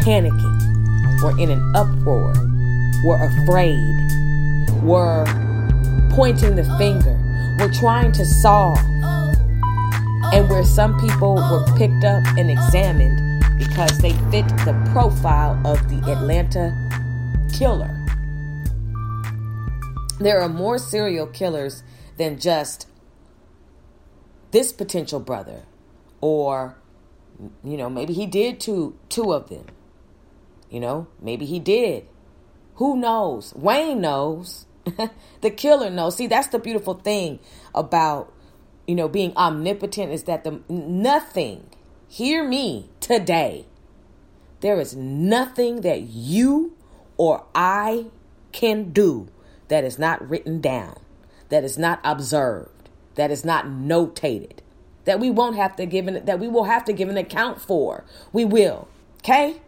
panicking, 0.00 1.22
were 1.22 1.38
in 1.38 1.50
an 1.50 1.60
uproar, 1.76 2.32
were 3.04 3.22
afraid, 3.22 3.76
were 4.82 5.26
pointing 6.08 6.56
the 6.56 6.64
finger, 6.78 7.19
were 7.60 7.68
trying 7.68 8.10
to 8.10 8.24
solve, 8.24 8.78
and 10.32 10.48
where 10.48 10.64
some 10.64 10.98
people 10.98 11.34
were 11.34 11.64
picked 11.76 12.04
up 12.04 12.24
and 12.38 12.50
examined 12.50 13.44
because 13.58 13.98
they 13.98 14.12
fit 14.30 14.48
the 14.64 14.72
profile 14.92 15.60
of 15.66 15.78
the 15.90 16.10
Atlanta 16.10 16.74
killer. 17.52 17.94
There 20.18 20.40
are 20.40 20.48
more 20.48 20.78
serial 20.78 21.26
killers 21.26 21.82
than 22.16 22.38
just 22.38 22.86
this 24.52 24.72
potential 24.72 25.20
brother 25.20 25.64
or 26.20 26.76
you 27.62 27.76
know 27.76 27.88
maybe 27.88 28.12
he 28.12 28.26
did 28.26 28.58
two 28.58 28.96
two 29.10 29.32
of 29.34 29.50
them. 29.50 29.66
You 30.70 30.80
know 30.80 31.08
maybe 31.20 31.44
he 31.44 31.58
did. 31.58 32.06
Who 32.76 32.96
knows? 32.96 33.52
Wayne 33.54 34.00
knows 34.00 34.64
the 35.40 35.50
killer 35.50 35.90
knows 35.90 36.16
see 36.16 36.26
that's 36.26 36.48
the 36.48 36.58
beautiful 36.58 36.94
thing 36.94 37.38
about 37.74 38.32
you 38.86 38.94
know 38.94 39.08
being 39.08 39.36
omnipotent 39.36 40.10
is 40.10 40.24
that 40.24 40.44
the 40.44 40.60
nothing 40.68 41.66
hear 42.10 42.42
me 42.44 42.90
today. 42.98 43.64
There 44.60 44.78
is 44.80 44.94
nothing 44.94 45.82
that 45.82 46.02
you 46.02 46.76
or 47.16 47.44
I 47.54 48.06
can 48.52 48.92
do 48.92 49.28
that 49.68 49.84
is 49.84 49.98
not 49.98 50.28
written 50.28 50.60
down, 50.60 50.98
that 51.48 51.62
is 51.64 51.78
not 51.78 52.00
observed, 52.02 52.90
that 53.14 53.30
is 53.30 53.44
not 53.44 53.66
notated, 53.66 54.58
that 55.04 55.20
we 55.20 55.30
won't 55.30 55.56
have 55.56 55.76
to 55.76 55.86
give 55.86 56.08
an, 56.08 56.24
that 56.24 56.40
we 56.40 56.48
will 56.48 56.64
have 56.64 56.84
to 56.86 56.92
give 56.92 57.08
an 57.08 57.16
account 57.16 57.60
for. 57.60 58.04
We 58.32 58.44
will. 58.44 58.88
Okay? 59.20 59.62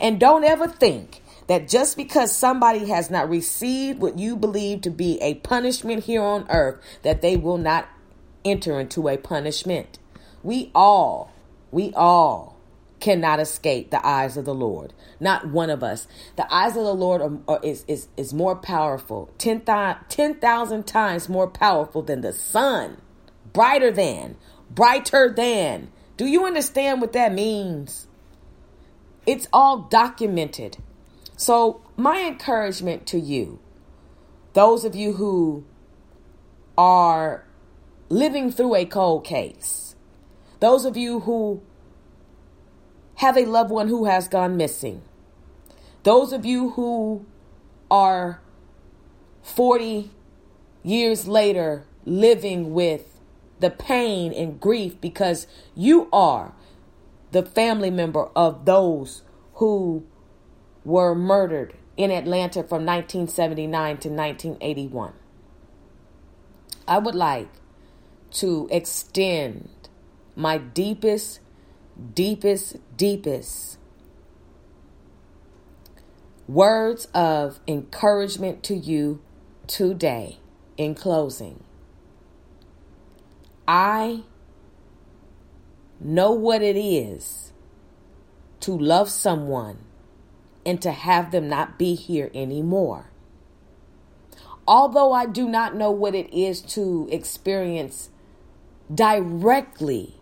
And 0.00 0.20
don't 0.20 0.44
ever 0.44 0.68
think 0.68 1.22
that 1.48 1.66
just 1.68 1.96
because 1.96 2.34
somebody 2.34 2.88
has 2.88 3.10
not 3.10 3.28
received 3.28 4.00
what 4.00 4.18
you 4.18 4.36
believe 4.36 4.82
to 4.82 4.90
be 4.90 5.20
a 5.20 5.34
punishment 5.34 6.04
here 6.04 6.22
on 6.22 6.46
earth, 6.50 6.80
that 7.02 7.20
they 7.20 7.36
will 7.36 7.58
not 7.58 7.88
enter 8.44 8.78
into 8.78 9.08
a 9.08 9.16
punishment. 9.16 9.98
We 10.42 10.70
all 10.74 11.32
we 11.70 11.92
all 11.94 12.56
cannot 13.00 13.40
escape 13.40 13.90
the 13.90 14.04
eyes 14.06 14.36
of 14.36 14.44
the 14.44 14.54
Lord. 14.54 14.92
Not 15.20 15.48
one 15.48 15.70
of 15.70 15.82
us. 15.82 16.08
The 16.36 16.52
eyes 16.52 16.76
of 16.76 16.84
the 16.84 16.94
Lord 16.94 17.20
are, 17.20 17.38
are, 17.46 17.60
is, 17.62 17.84
is, 17.86 18.08
is 18.16 18.32
more 18.32 18.56
powerful, 18.56 19.30
10,000 19.38 19.98
10, 20.08 20.84
times 20.84 21.28
more 21.28 21.48
powerful 21.48 22.02
than 22.02 22.22
the 22.22 22.32
sun, 22.32 23.00
brighter 23.52 23.90
than, 23.90 24.36
brighter 24.70 25.30
than. 25.30 25.92
Do 26.16 26.26
you 26.26 26.44
understand 26.44 27.00
what 27.00 27.12
that 27.12 27.32
means? 27.32 28.08
It's 29.26 29.46
all 29.52 29.82
documented. 29.82 30.78
So, 31.38 31.80
my 31.96 32.26
encouragement 32.26 33.06
to 33.06 33.18
you, 33.20 33.60
those 34.54 34.84
of 34.84 34.96
you 34.96 35.12
who 35.12 35.64
are 36.76 37.44
living 38.08 38.50
through 38.50 38.74
a 38.74 38.84
cold 38.84 39.24
case, 39.24 39.94
those 40.58 40.84
of 40.84 40.96
you 40.96 41.20
who 41.20 41.62
have 43.14 43.36
a 43.36 43.44
loved 43.44 43.70
one 43.70 43.86
who 43.86 44.06
has 44.06 44.26
gone 44.26 44.56
missing. 44.56 45.02
Those 46.02 46.32
of 46.32 46.44
you 46.44 46.70
who 46.70 47.24
are 47.88 48.40
40 49.44 50.10
years 50.82 51.28
later 51.28 51.84
living 52.04 52.74
with 52.74 53.20
the 53.60 53.70
pain 53.70 54.32
and 54.32 54.58
grief 54.58 55.00
because 55.00 55.46
you 55.76 56.08
are 56.12 56.52
the 57.30 57.44
family 57.44 57.90
member 57.90 58.26
of 58.34 58.64
those 58.64 59.22
who 59.54 60.04
were 60.88 61.14
murdered 61.14 61.74
in 61.98 62.10
Atlanta 62.10 62.62
from 62.62 62.86
1979 62.86 63.98
to 63.98 64.08
1981. 64.08 65.12
I 66.88 66.96
would 66.96 67.14
like 67.14 67.50
to 68.30 68.66
extend 68.70 69.68
my 70.34 70.56
deepest, 70.56 71.40
deepest, 72.14 72.76
deepest 72.96 73.78
words 76.46 77.06
of 77.12 77.60
encouragement 77.68 78.62
to 78.62 78.74
you 78.74 79.20
today 79.66 80.38
in 80.78 80.94
closing. 80.94 81.62
I 83.66 84.22
know 86.00 86.30
what 86.30 86.62
it 86.62 86.78
is 86.78 87.52
to 88.60 88.72
love 88.72 89.10
someone 89.10 89.84
and 90.64 90.80
to 90.82 90.90
have 90.90 91.30
them 91.30 91.48
not 91.48 91.78
be 91.78 91.94
here 91.94 92.30
anymore. 92.34 93.10
Although 94.66 95.12
I 95.12 95.26
do 95.26 95.48
not 95.48 95.74
know 95.74 95.90
what 95.90 96.14
it 96.14 96.32
is 96.32 96.60
to 96.62 97.08
experience 97.10 98.10
directly 98.94 100.14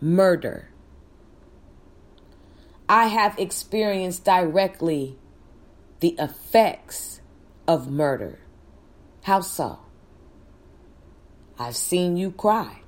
murder. 0.00 0.68
I 2.88 3.06
have 3.06 3.38
experienced 3.38 4.24
directly 4.24 5.16
the 6.00 6.16
effects 6.18 7.20
of 7.66 7.90
murder. 7.90 8.40
How 9.22 9.40
so? 9.40 9.78
I've 11.58 11.76
seen 11.76 12.16
you 12.16 12.32
cry. 12.32 12.80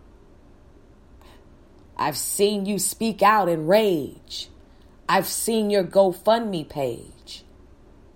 I've 1.97 2.17
seen 2.17 2.67
you 2.67 2.81
speak 2.81 3.23
out 3.23 3.49
in 3.49 3.69
rage. 3.69 4.51
I've 5.09 5.27
seen 5.27 5.71
your 5.71 5.85
GoFundMe 5.85 6.69
page. 6.69 7.45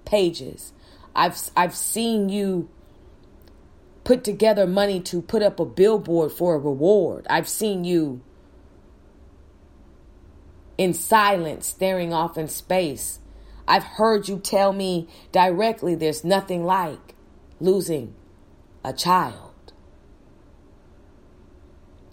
pages. 0.05 0.73
I've 1.15 1.39
I've 1.57 1.75
seen 1.75 2.29
you 2.29 2.69
put 4.05 4.25
together 4.25 4.67
money 4.67 5.01
to 5.01 5.21
put 5.21 5.43
up 5.43 5.61
a 5.61 5.67
billboard 5.67 6.33
for 6.33 6.55
a 6.55 6.59
reward. 6.59 7.27
I've 7.29 7.49
seen 7.49 7.85
you 7.85 8.23
in 10.79 10.95
silence 10.95 11.67
staring 11.67 12.13
off 12.15 12.39
in 12.39 12.49
space. 12.49 13.19
I've 13.67 13.85
heard 13.85 14.29
you 14.29 14.39
tell 14.39 14.73
me 14.73 15.09
directly 15.33 15.95
there's 15.95 16.25
nothing 16.25 16.65
like 16.65 17.15
losing 17.61 18.15
a 18.85 18.93
child. 18.95 19.53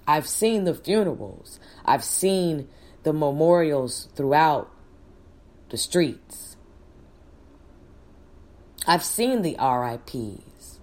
I've 0.07 0.27
seen 0.27 0.65
the 0.65 0.73
funerals. 0.73 1.59
I've 1.85 2.03
seen 2.03 2.67
the 3.05 3.13
memorials 3.13 4.09
throughout 4.15 4.69
the 5.69 5.77
streets. 5.77 6.57
I've 8.87 9.03
seen 9.03 9.43
the 9.43 9.55
RIPs. 9.59 10.79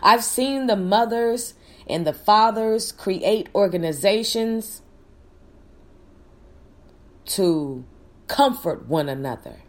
I've 0.00 0.24
seen 0.24 0.68
the 0.68 0.76
mothers 0.76 1.54
and 1.88 2.06
the 2.06 2.12
fathers 2.12 2.92
create 2.92 3.48
organizations 3.54 4.82
to 7.26 7.84
comfort 8.28 8.86
one 8.86 9.08
another. 9.08 9.62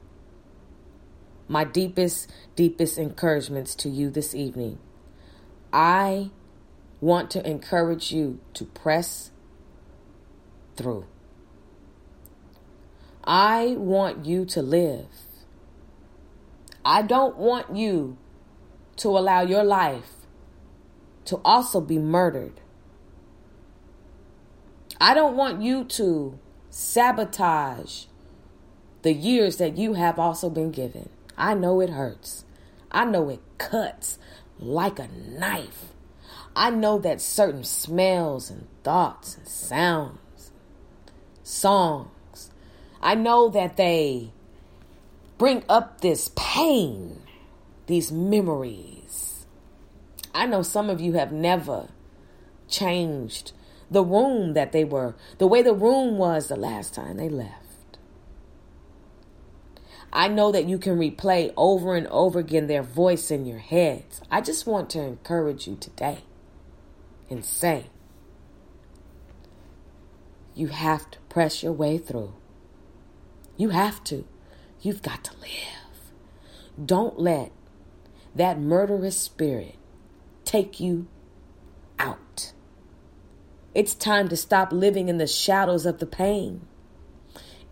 My 1.47 1.63
deepest, 1.63 2.32
deepest 2.56 2.99
encouragements 2.99 3.73
to 3.75 3.89
you 3.89 4.12
this 4.12 4.36
evening. 4.36 4.77
I 5.71 6.29
want 7.01 7.32
to 7.32 7.47
encourage 7.47 8.12
you 8.12 8.39
to 8.53 8.65
press 8.65 9.32
through. 10.75 11.05
I 13.23 13.75
want 13.77 14.25
you 14.25 14.45
to 14.45 14.62
live. 14.62 15.07
I 16.83 17.01
don't 17.01 17.38
want 17.38 17.75
you 17.75 18.17
to 18.97 19.09
allow 19.09 19.41
your 19.41 19.63
life 19.63 20.12
to 21.25 21.39
also 21.45 21.79
be 21.79 21.97
murdered. 21.97 22.59
I 24.99 25.13
don't 25.13 25.36
want 25.36 25.62
you 25.62 25.86
to 25.86 26.38
sabotage 26.69 28.05
the 29.01 29.13
years 29.13 29.57
that 29.57 29.77
you 29.77 29.93
have 29.93 30.19
also 30.19 30.49
been 30.49 30.71
given. 30.71 31.09
I 31.38 31.53
know 31.53 31.81
it 31.81 31.89
hurts. 31.89 32.45
I 32.91 33.05
know 33.05 33.29
it 33.29 33.41
cuts 33.57 34.17
like 34.59 34.99
a 34.99 35.07
knife. 35.07 35.93
I 36.55 36.69
know 36.69 36.99
that 36.99 37.19
certain 37.19 37.63
smells 37.63 38.49
and 38.49 38.67
thoughts 38.83 39.38
and 39.38 39.47
sounds, 39.47 40.19
songs, 41.43 42.49
I 43.01 43.15
know 43.15 43.49
that 43.49 43.77
they 43.77 44.32
bring 45.38 45.63
up 45.67 46.01
this 46.01 46.32
pain, 46.36 47.21
these 47.88 48.12
memories. 48.12 49.45
I 50.34 50.45
know 50.45 50.62
some 50.62 50.89
of 50.89 51.01
you 51.01 51.13
have 51.13 51.32
never 51.32 51.89
changed 52.67 53.51
the 53.91 54.03
room 54.03 54.53
that 54.53 54.71
they 54.71 54.84
were, 54.84 55.15
the 55.38 55.47
way 55.47 55.62
the 55.62 55.73
room 55.73 56.17
was 56.17 56.47
the 56.47 56.56
last 56.56 56.93
time 56.95 57.17
they 57.17 57.29
left. 57.29 57.63
I 60.12 60.27
know 60.27 60.51
that 60.51 60.65
you 60.65 60.77
can 60.77 60.97
replay 60.97 61.51
over 61.58 61.95
and 61.95 62.08
over 62.08 62.39
again 62.39 62.67
their 62.67 62.84
voice 62.84 63.32
in 63.32 63.45
your 63.45 63.60
heads. 63.60 64.21
I 64.29 64.41
just 64.41 64.67
want 64.67 64.91
to 64.91 65.01
encourage 65.01 65.67
you 65.67 65.75
today 65.75 66.19
and 67.29 67.43
say, 67.43 67.88
you 70.56 70.68
have 70.68 71.10
to 71.12 71.20
press 71.30 71.63
your 71.63 71.74
way 71.74 71.98
through. 71.98 72.34
You 73.58 73.70
have 73.70 74.04
to. 74.06 74.26
You've 74.82 75.02
got 75.02 75.24
to 75.26 75.32
live. 75.39 76.12
Don't 76.84 77.20
let 77.20 77.52
that 78.36 78.60
murderous 78.60 79.18
spirit 79.18 79.76
take 80.46 80.80
you 80.80 81.08
out. 82.00 82.52
It's 83.74 83.96
time 83.96 84.28
to 84.30 84.38
stop 84.38 84.72
living 84.72 85.10
in 85.10 85.18
the 85.18 85.28
shadows 85.28 85.86
of 85.86 86.00
the 86.00 86.06
pain. 86.06 86.68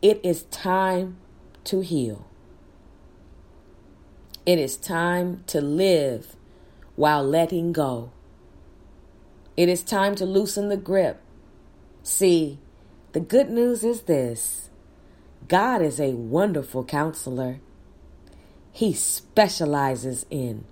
It 0.02 0.20
is 0.24 0.44
time 0.44 1.18
to 1.66 1.82
heal. 1.82 2.28
It 4.46 4.58
is 4.58 4.78
time 4.78 5.44
to 5.48 5.62
live 5.62 6.36
while 6.96 7.24
letting 7.24 7.72
go. 7.72 8.12
It 9.56 9.70
is 9.70 9.84
time 9.84 10.16
to 10.16 10.26
loosen 10.26 10.70
the 10.70 10.78
grip. 10.78 11.22
See, 12.02 12.58
the 13.14 13.20
good 13.20 13.50
news 13.50 13.84
is 13.84 14.02
this 14.04 14.70
God 15.48 15.82
is 15.82 16.00
a 16.00 16.12
wonderful 16.12 16.84
counselor. 16.84 17.60
He 18.72 18.94
specializes 18.94 20.26
in 20.30 20.64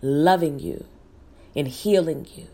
loving 0.00 0.60
you, 0.60 0.86
in 1.54 1.66
healing 1.66 2.26
you, 2.36 2.46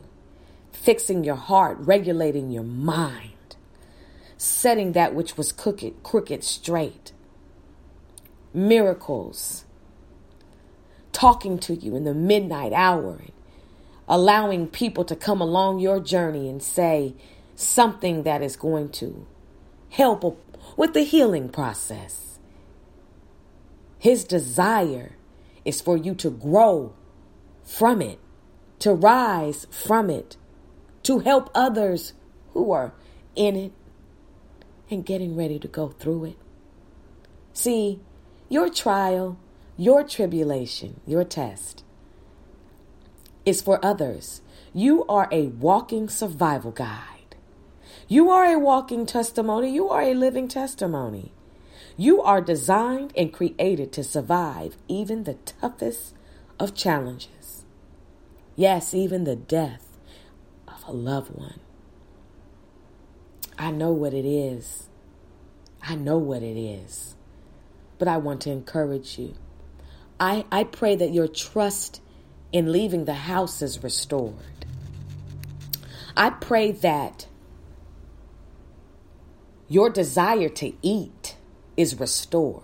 fixing 0.72 1.22
your 1.22 1.34
heart, 1.36 1.76
regulating 1.80 2.50
your 2.50 2.62
mind, 2.64 3.56
setting 4.38 4.92
that 4.92 5.14
which 5.14 5.36
was 5.36 5.52
crooked, 5.52 6.02
crooked 6.02 6.42
straight. 6.42 7.12
Miracles, 8.54 9.66
talking 11.12 11.58
to 11.58 11.74
you 11.74 11.94
in 11.94 12.04
the 12.04 12.14
midnight 12.14 12.72
hour, 12.72 13.20
allowing 14.08 14.66
people 14.66 15.04
to 15.04 15.14
come 15.14 15.42
along 15.42 15.78
your 15.78 16.00
journey 16.00 16.48
and 16.48 16.62
say 16.62 17.14
something 17.56 18.22
that 18.22 18.42
is 18.42 18.54
going 18.54 18.90
to 18.90 19.26
help 19.90 20.40
with 20.76 20.92
the 20.92 21.02
healing 21.02 21.48
process. 21.48 22.38
His 23.98 24.24
desire 24.24 25.16
is 25.64 25.80
for 25.80 25.96
you 25.96 26.14
to 26.16 26.30
grow 26.30 26.94
from 27.64 28.00
it, 28.00 28.20
to 28.78 28.92
rise 28.92 29.66
from 29.70 30.10
it, 30.10 30.36
to 31.02 31.20
help 31.20 31.50
others 31.54 32.12
who 32.52 32.70
are 32.70 32.92
in 33.34 33.56
it 33.56 33.72
and 34.90 35.04
getting 35.04 35.34
ready 35.34 35.58
to 35.58 35.68
go 35.68 35.88
through 35.88 36.26
it. 36.26 36.38
See, 37.52 38.00
your 38.48 38.68
trial, 38.68 39.38
your 39.76 40.04
tribulation, 40.04 41.00
your 41.06 41.24
test 41.24 41.82
is 43.44 43.62
for 43.62 43.84
others. 43.84 44.42
You 44.74 45.04
are 45.06 45.28
a 45.32 45.46
walking 45.46 46.08
survival 46.08 46.70
guide. 46.70 47.15
You 48.08 48.30
are 48.30 48.44
a 48.46 48.58
walking 48.58 49.04
testimony. 49.04 49.70
You 49.72 49.88
are 49.88 50.02
a 50.02 50.14
living 50.14 50.46
testimony. 50.46 51.32
You 51.96 52.22
are 52.22 52.40
designed 52.40 53.12
and 53.16 53.32
created 53.32 53.92
to 53.92 54.04
survive 54.04 54.76
even 54.86 55.24
the 55.24 55.34
toughest 55.34 56.14
of 56.60 56.74
challenges. 56.74 57.64
Yes, 58.54 58.94
even 58.94 59.24
the 59.24 59.34
death 59.34 59.98
of 60.68 60.84
a 60.86 60.92
loved 60.92 61.30
one. 61.30 61.58
I 63.58 63.72
know 63.72 63.92
what 63.92 64.14
it 64.14 64.24
is. 64.24 64.88
I 65.82 65.96
know 65.96 66.18
what 66.18 66.42
it 66.42 66.58
is. 66.58 67.16
But 67.98 68.08
I 68.08 68.18
want 68.18 68.42
to 68.42 68.50
encourage 68.50 69.18
you. 69.18 69.34
I, 70.20 70.44
I 70.52 70.64
pray 70.64 70.96
that 70.96 71.12
your 71.12 71.28
trust 71.28 72.00
in 72.52 72.70
leaving 72.70 73.04
the 73.04 73.14
house 73.14 73.62
is 73.62 73.82
restored. 73.82 74.34
I 76.16 76.30
pray 76.30 76.72
that 76.72 77.26
your 79.68 79.90
desire 79.90 80.48
to 80.48 80.72
eat 80.82 81.36
is 81.76 81.98
restored. 81.98 82.62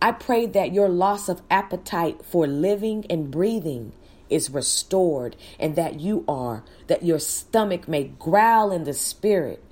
I 0.00 0.12
pray 0.12 0.46
that 0.46 0.72
your 0.72 0.88
loss 0.88 1.28
of 1.28 1.42
appetite 1.50 2.24
for 2.24 2.46
living 2.46 3.06
and 3.08 3.30
breathing 3.30 3.92
is 4.28 4.50
restored 4.50 5.36
and 5.58 5.76
that 5.76 6.00
you 6.00 6.24
are 6.28 6.64
that 6.88 7.04
your 7.04 7.18
stomach 7.18 7.86
may 7.86 8.04
growl 8.04 8.72
in 8.72 8.84
the 8.84 8.92
spirit 8.92 9.62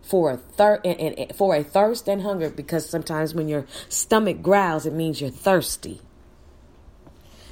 for 0.00 0.30
a 0.30 0.36
thir- 0.36 0.80
and, 0.84 1.18
and, 1.18 1.36
for 1.36 1.56
a 1.56 1.64
thirst 1.64 2.08
and 2.08 2.22
hunger 2.22 2.48
because 2.48 2.88
sometimes 2.88 3.34
when 3.34 3.48
your 3.48 3.66
stomach 3.88 4.42
growls 4.42 4.86
it 4.86 4.92
means 4.92 5.20
you're 5.20 5.28
thirsty 5.28 6.00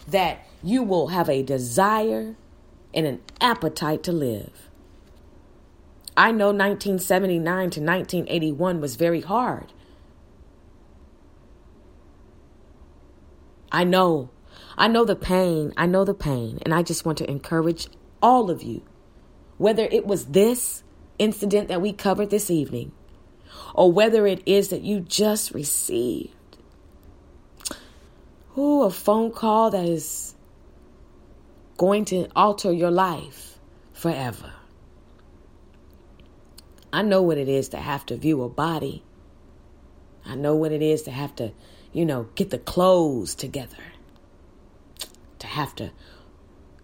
that 0.06 0.46
you 0.62 0.82
will 0.82 1.08
have 1.08 1.28
a 1.28 1.42
desire 1.42 2.36
and 2.92 3.06
an 3.06 3.20
appetite 3.40 4.02
to 4.04 4.12
live. 4.12 4.68
I 6.16 6.30
know 6.30 6.46
1979 6.46 7.44
to 7.44 7.80
1981 7.80 8.80
was 8.80 8.96
very 8.96 9.20
hard. 9.20 9.72
I 13.72 13.84
know. 13.84 14.30
I 14.78 14.86
know 14.88 15.04
the 15.04 15.16
pain. 15.16 15.72
I 15.76 15.86
know 15.86 16.04
the 16.04 16.14
pain. 16.14 16.58
And 16.62 16.72
I 16.72 16.82
just 16.82 17.04
want 17.04 17.18
to 17.18 17.28
encourage 17.28 17.88
all 18.22 18.50
of 18.50 18.62
you, 18.62 18.82
whether 19.58 19.88
it 19.90 20.06
was 20.06 20.26
this 20.26 20.84
incident 21.18 21.68
that 21.68 21.82
we 21.82 21.92
covered 21.92 22.30
this 22.30 22.50
evening, 22.50 22.92
or 23.74 23.90
whether 23.90 24.26
it 24.26 24.42
is 24.46 24.68
that 24.68 24.82
you 24.82 25.00
just 25.00 25.52
received 25.52 26.34
ooh, 28.56 28.82
a 28.82 28.90
phone 28.90 29.32
call 29.32 29.70
that 29.70 29.84
is 29.84 30.34
going 31.76 32.04
to 32.06 32.28
alter 32.36 32.72
your 32.72 32.90
life 32.90 33.58
forever. 33.92 34.52
I 36.94 37.02
know 37.02 37.22
what 37.22 37.38
it 37.38 37.48
is 37.48 37.68
to 37.70 37.78
have 37.78 38.06
to 38.06 38.16
view 38.16 38.42
a 38.42 38.48
body. 38.48 39.02
I 40.24 40.34
know 40.34 40.54
what 40.54 40.72
it 40.72 40.82
is 40.82 41.02
to 41.02 41.10
have 41.10 41.34
to 41.36 41.52
you 41.94 42.04
know, 42.04 42.28
get 42.34 42.50
the 42.50 42.58
clothes 42.58 43.34
together, 43.34 43.78
to 45.38 45.46
have 45.46 45.74
to, 45.76 45.92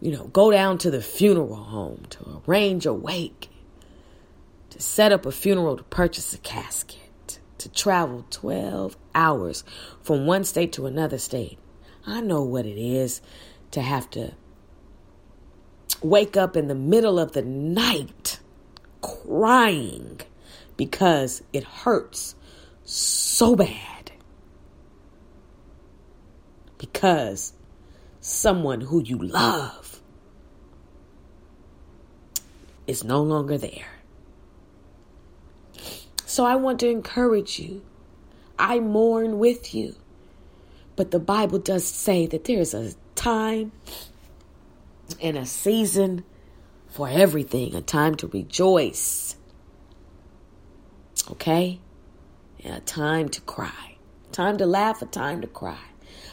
you 0.01 0.13
know, 0.13 0.29
go 0.29 0.53
down 0.53 0.79
to 0.79 0.91
the 0.91 1.03
funeral 1.03 1.57
home 1.57 2.07
to 2.11 2.43
arrange 2.47 2.87
a 2.87 2.95
wake, 2.95 3.51
to 4.71 4.81
set 4.81 5.11
up 5.11 5.27
a 5.27 5.33
funeral, 5.33 5.77
to 5.77 5.83
purchase 5.83 6.33
a 6.33 6.39
casket, 6.39 7.41
to 7.59 7.69
travel 7.69 8.25
12 8.31 8.97
hours 9.15 9.65
from 10.01 10.27
one 10.27 10.45
state 10.45 10.73
to 10.73 10.87
another 10.87 11.19
state. 11.19 11.59
I 12.07 12.21
know 12.21 12.43
what 12.43 12.65
it 12.65 12.79
is 12.79 13.21
to 13.73 13.83
have 13.83 14.09
to 14.11 14.33
wake 16.03 16.37
up 16.37 16.57
in 16.57 16.69
the 16.69 16.75
middle 16.75 17.19
of 17.19 17.33
the 17.33 17.43
night 17.43 18.30
crying 19.01 20.21
because 20.77 21.43
it 21.53 21.65
hurts 21.65 22.35
so 22.85 23.57
bad. 23.57 24.13
Because 26.79 27.53
someone 28.21 28.83
who 28.83 29.03
you 29.03 29.19
love 29.19 30.01
is 32.87 33.05
no 33.05 33.23
longer 33.23 33.59
there. 33.59 34.01
So 36.27 36.45
I 36.45 36.57
want 36.57 36.81
to 36.81 36.89
encourage 36.89 37.59
you. 37.59 37.83
I 38.59 38.79
mourn 38.81 39.39
with 39.39 39.75
you. 39.75 39.97
But 40.97 41.11
the 41.11 41.19
Bible 41.19 41.59
does 41.59 41.85
say 41.87 42.27
that 42.27 42.45
there 42.45 42.61
is 42.61 42.75
a 42.75 42.93
time 43.15 43.73
and 45.21 45.37
a 45.37 45.47
season 45.47 46.25
for 46.91 47.09
everything, 47.09 47.75
a 47.75 47.81
time 47.81 48.17
to 48.17 48.27
rejoice. 48.27 49.37
Okay? 51.31 51.81
And 52.65 52.75
a 52.75 52.81
time 52.81 53.29
to 53.31 53.41
cry. 53.43 53.97
Time 54.33 54.59
to 54.59 54.67
laugh, 54.67 55.01
a 55.01 55.07
time 55.07 55.41
to 55.41 55.47
cry. 55.47 55.79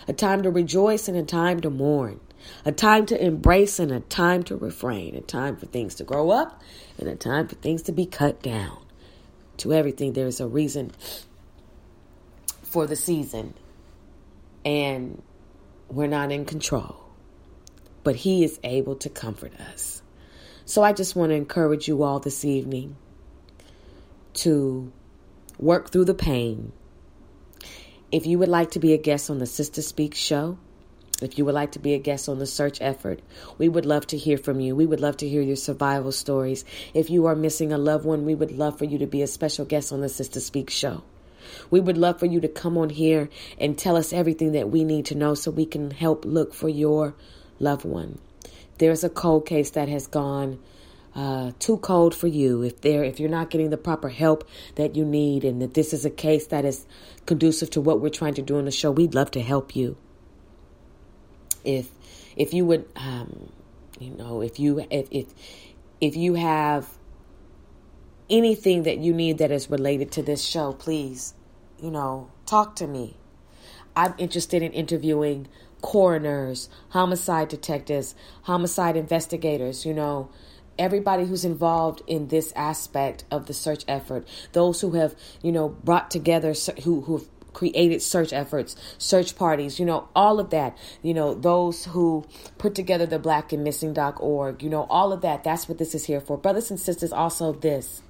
A 0.08 0.14
time 0.14 0.44
to 0.44 0.50
rejoice 0.50 1.08
and 1.08 1.18
a 1.18 1.24
time 1.24 1.62
to 1.62 1.70
mourn. 1.70 2.20
A 2.66 2.72
time 2.72 3.06
to 3.08 3.24
embrace 3.24 3.80
and 3.80 3.92
a 3.92 4.00
time 4.00 4.44
to 4.44 4.58
refrain. 4.58 5.16
A 5.16 5.22
time 5.22 5.58
for 5.58 5.68
things 5.68 5.96
to 5.96 6.04
grow 6.04 6.32
up 6.32 6.62
and 6.98 7.08
a 7.08 7.16
time 7.16 7.48
for 7.48 7.56
things 7.56 7.84
to 7.84 7.92
be 7.92 8.06
cut 8.06 8.42
down. 8.42 8.78
To 9.58 9.74
everything, 9.74 10.14
there 10.14 10.28
is 10.28 10.40
a 10.40 10.48
reason 10.48 10.92
for 12.64 12.88
the 12.88 12.96
season. 12.96 13.54
And 14.66 15.22
we're 15.90 16.08
not 16.08 16.32
in 16.32 16.46
control. 16.46 17.04
But 18.04 18.16
He 18.16 18.44
is 18.44 18.60
able 18.64 18.96
to 18.98 19.10
comfort 19.10 19.54
us. 19.60 20.02
So 20.68 20.84
I 20.84 20.92
just 20.92 21.16
want 21.16 21.30
to 21.30 21.36
encourage 21.36 21.88
you 21.88 22.04
all 22.04 22.20
this 22.20 22.44
evening 22.44 22.98
to 24.34 24.92
work 25.58 25.92
through 25.92 26.04
the 26.04 26.14
pain. 26.14 26.74
If 28.12 28.26
you 28.26 28.38
would 28.40 28.50
like 28.50 28.72
to 28.72 28.80
be 28.80 28.92
a 28.92 28.98
guest 28.98 29.30
on 29.30 29.38
the 29.38 29.46
Sister 29.46 29.82
Speak 29.82 30.14
show, 30.14 30.58
if 31.22 31.38
you 31.38 31.46
would 31.46 31.54
like 31.54 31.72
to 31.72 31.80
be 31.80 31.94
a 31.94 32.00
guest 32.00 32.28
on 32.28 32.40
the 32.40 32.46
search 32.46 32.82
effort, 32.82 33.22
we 33.58 33.70
would 33.70 33.86
love 33.86 34.08
to 34.08 34.18
hear 34.18 34.38
from 34.38 34.60
you. 34.60 34.76
We 34.76 34.86
would 34.86 35.00
love 35.00 35.16
to 35.18 35.30
hear 35.30 35.42
your 35.42 35.56
survival 35.56 36.12
stories. 36.12 36.66
If 36.94 37.10
you 37.10 37.28
are 37.28 37.36
missing 37.36 37.72
a 37.72 37.78
loved 37.78 38.04
one, 38.04 38.26
we 38.26 38.36
would 38.36 38.52
love 38.52 38.78
for 38.78 38.84
you 38.84 38.98
to 38.98 39.08
be 39.08 39.22
a 39.22 39.28
special 39.28 39.64
guest 39.64 39.94
on 39.94 40.02
the 40.02 40.10
Sister 40.10 40.42
Speak 40.42 40.70
show. 40.70 41.02
We 41.72 41.80
would 41.80 41.98
love 41.98 42.20
for 42.20 42.26
you 42.26 42.42
to 42.42 42.50
come 42.50 42.78
on 42.78 42.90
here 42.90 43.30
and 43.58 43.78
tell 43.78 43.96
us 43.96 44.12
everything 44.12 44.52
that 44.52 44.70
we 44.70 44.84
need 44.84 45.06
to 45.06 45.16
know 45.16 45.34
so 45.34 45.50
we 45.50 45.66
can 45.66 45.92
help 45.92 46.26
look 46.26 46.54
for 46.54 46.68
your 46.68 47.16
loved 47.58 47.86
one 47.86 48.20
there's 48.78 49.04
a 49.04 49.10
cold 49.10 49.46
case 49.46 49.72
that 49.72 49.90
has 49.90 50.08
gone 50.08 50.60
uh, 51.16 51.52
too 51.58 51.78
cold 51.78 52.14
for 52.14 52.28
you, 52.28 52.62
if 52.62 52.82
there 52.82 53.04
if 53.04 53.20
you're 53.20 53.30
not 53.30 53.50
getting 53.50 53.72
the 53.72 53.78
proper 53.78 54.10
help 54.10 54.48
that 54.76 54.96
you 54.96 55.04
need, 55.04 55.44
and 55.44 55.62
that 55.62 55.74
this 55.74 55.92
is 55.92 56.06
a 56.06 56.12
case 56.12 56.48
that 56.48 56.64
is 56.64 56.86
conducive 57.26 57.72
to 57.72 57.82
what 57.82 58.00
we're 58.00 58.10
trying 58.10 58.36
to 58.36 58.44
do 58.44 58.58
on 58.58 58.66
the 58.66 58.72
show, 58.72 58.92
we'd 58.92 59.16
love 59.16 59.32
to 59.32 59.42
help 59.42 59.76
you. 59.76 59.98
If 61.64 61.90
if 62.36 62.54
you 62.54 62.66
would, 62.66 62.86
um, 62.96 63.52
you 64.00 64.12
know, 64.12 64.42
if 64.42 64.60
you 64.60 64.86
if 64.92 65.08
if 65.10 65.26
if 66.00 66.16
you 66.16 66.36
have 66.36 66.88
anything 68.30 68.84
that 68.84 69.00
you 69.00 69.14
need 69.14 69.40
that 69.40 69.50
is 69.50 69.72
related 69.72 70.12
to 70.12 70.22
this 70.22 70.44
show, 70.44 70.74
please, 70.74 71.34
you 71.82 71.90
know, 71.90 72.30
talk 72.46 72.76
to 72.76 72.86
me. 72.86 73.18
I'm 73.96 74.14
interested 74.20 74.62
in 74.62 74.72
interviewing 74.74 75.48
coroners, 75.82 76.70
homicide 76.90 77.50
detectives, 77.50 78.16
homicide 78.44 78.96
investigators, 78.96 79.86
you 79.86 79.94
know, 79.94 80.30
everybody 80.80 81.26
who's 81.26 81.46
involved 81.46 82.02
in 82.08 82.28
this 82.28 82.52
aspect 82.56 83.24
of 83.32 83.48
the 83.48 83.54
search 83.54 83.84
effort, 83.88 84.28
those 84.54 84.82
who 84.82 84.92
have, 84.92 85.16
you 85.42 85.52
know, 85.52 85.70
brought 85.70 86.12
together, 86.12 86.54
who, 86.84 87.02
who've 87.02 87.28
created 87.54 88.02
search 88.02 88.32
efforts, 88.34 88.76
search 89.00 89.36
parties, 89.36 89.80
you 89.80 89.86
know, 89.86 90.08
all 90.16 90.40
of 90.40 90.52
that, 90.52 90.78
you 91.02 91.14
know, 91.14 91.34
those 91.34 91.86
who 91.86 92.24
put 92.60 92.76
together 92.76 93.06
the 93.08 93.18
blackandmissing.org, 93.18 94.62
you 94.62 94.70
know, 94.70 94.84
all 94.90 95.12
of 95.12 95.22
that. 95.22 95.44
That's 95.44 95.68
what 95.68 95.80
this 95.80 95.96
is 95.96 96.06
here 96.06 96.22
for. 96.22 96.38
Brothers 96.38 96.70
and 96.70 96.80
sisters, 96.80 97.12
also 97.12 97.54
this. 97.54 98.04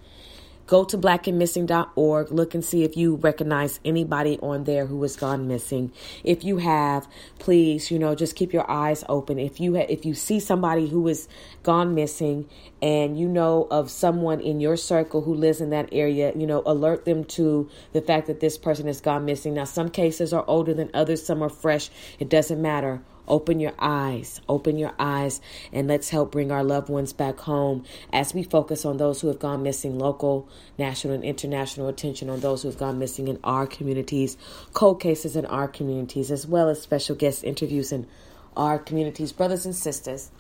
Go 0.67 0.83
to 0.83 0.97
blackandmissing.org. 0.97 2.31
Look 2.31 2.53
and 2.53 2.63
see 2.63 2.83
if 2.83 2.97
you 2.97 3.15
recognize 3.15 3.79
anybody 3.85 4.37
on 4.41 4.65
there 4.65 4.85
who 4.85 5.01
has 5.03 5.15
gone 5.15 5.47
missing. 5.47 5.93
If 6.25 6.43
you 6.43 6.57
have, 6.57 7.07
please, 7.39 7.89
you 7.89 7.97
know, 7.97 8.15
just 8.15 8.35
keep 8.35 8.51
your 8.51 8.69
eyes 8.69 9.03
open. 9.07 9.39
If 9.39 9.61
you 9.61 9.77
ha- 9.77 9.85
if 9.87 10.05
you 10.05 10.13
see 10.13 10.41
somebody 10.41 10.87
who 10.87 11.07
has 11.07 11.29
gone 11.63 11.95
missing 11.95 12.49
and 12.81 13.17
you 13.17 13.29
know 13.29 13.67
of 13.71 13.89
someone 13.89 14.41
in 14.41 14.59
your 14.59 14.75
circle 14.75 15.21
who 15.21 15.33
lives 15.33 15.61
in 15.61 15.69
that 15.69 15.89
area, 15.93 16.33
you 16.35 16.45
know, 16.45 16.61
alert 16.65 17.05
them 17.05 17.23
to 17.23 17.69
the 17.93 18.01
fact 18.01 18.27
that 18.27 18.41
this 18.41 18.57
person 18.57 18.87
has 18.87 18.99
gone 18.99 19.23
missing. 19.23 19.53
Now, 19.53 19.63
some 19.63 19.89
cases 19.89 20.33
are 20.33 20.43
older 20.47 20.73
than 20.73 20.91
others, 20.93 21.25
some 21.25 21.41
are 21.41 21.49
fresh. 21.49 21.89
It 22.19 22.29
doesn't 22.29 22.61
matter 22.61 23.01
Open 23.27 23.59
your 23.59 23.73
eyes, 23.77 24.41
open 24.47 24.77
your 24.77 24.93
eyes, 24.97 25.41
and 25.73 25.87
let's 25.87 26.09
help 26.09 26.31
bring 26.31 26.51
our 26.51 26.63
loved 26.63 26.89
ones 26.89 27.13
back 27.13 27.39
home 27.39 27.83
as 28.13 28.33
we 28.33 28.43
focus 28.43 28.85
on 28.85 28.97
those 28.97 29.21
who 29.21 29.27
have 29.27 29.39
gone 29.39 29.63
missing, 29.63 29.99
local, 29.99 30.47
national, 30.77 31.13
and 31.13 31.23
international 31.23 31.87
attention 31.87 32.29
on 32.29 32.39
those 32.39 32.61
who 32.61 32.69
have 32.69 32.77
gone 32.77 32.99
missing 32.99 33.27
in 33.27 33.39
our 33.43 33.67
communities, 33.67 34.37
cold 34.73 35.01
cases 35.01 35.35
in 35.35 35.45
our 35.45 35.67
communities, 35.67 36.31
as 36.31 36.47
well 36.47 36.69
as 36.69 36.81
special 36.81 37.15
guest 37.15 37.43
interviews 37.43 37.91
in 37.91 38.07
our 38.55 38.79
communities. 38.79 39.31
Brothers 39.31 39.65
and 39.65 39.75
sisters, 39.75 40.31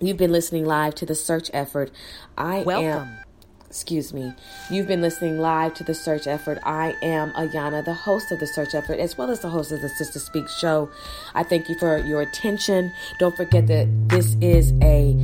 you've 0.00 0.16
been 0.16 0.32
listening 0.32 0.64
live 0.64 0.94
to 0.96 1.06
the 1.06 1.14
search 1.14 1.50
effort. 1.52 1.90
I 2.38 2.62
Welcome. 2.62 3.08
am 3.08 3.18
excuse 3.70 4.12
me. 4.12 4.34
You've 4.68 4.88
been 4.88 5.00
listening 5.00 5.38
live 5.38 5.74
to 5.74 5.84
the 5.84 5.94
search 5.94 6.26
effort. 6.26 6.58
I 6.64 6.96
am 7.02 7.30
Ayanna, 7.34 7.84
the 7.84 7.94
host 7.94 8.32
of 8.32 8.40
the 8.40 8.46
search 8.48 8.74
effort, 8.74 8.98
as 8.98 9.16
well 9.16 9.30
as 9.30 9.40
the 9.40 9.48
host 9.48 9.70
of 9.70 9.80
the 9.80 9.88
Sister 9.88 10.18
Speak 10.18 10.48
show. 10.48 10.90
I 11.36 11.44
thank 11.44 11.68
you 11.68 11.78
for 11.78 11.98
your 11.98 12.20
attention. 12.20 12.92
Don't 13.20 13.36
forget 13.36 13.68
that 13.68 13.86
this 14.08 14.34
is 14.40 14.72
a 14.82 15.16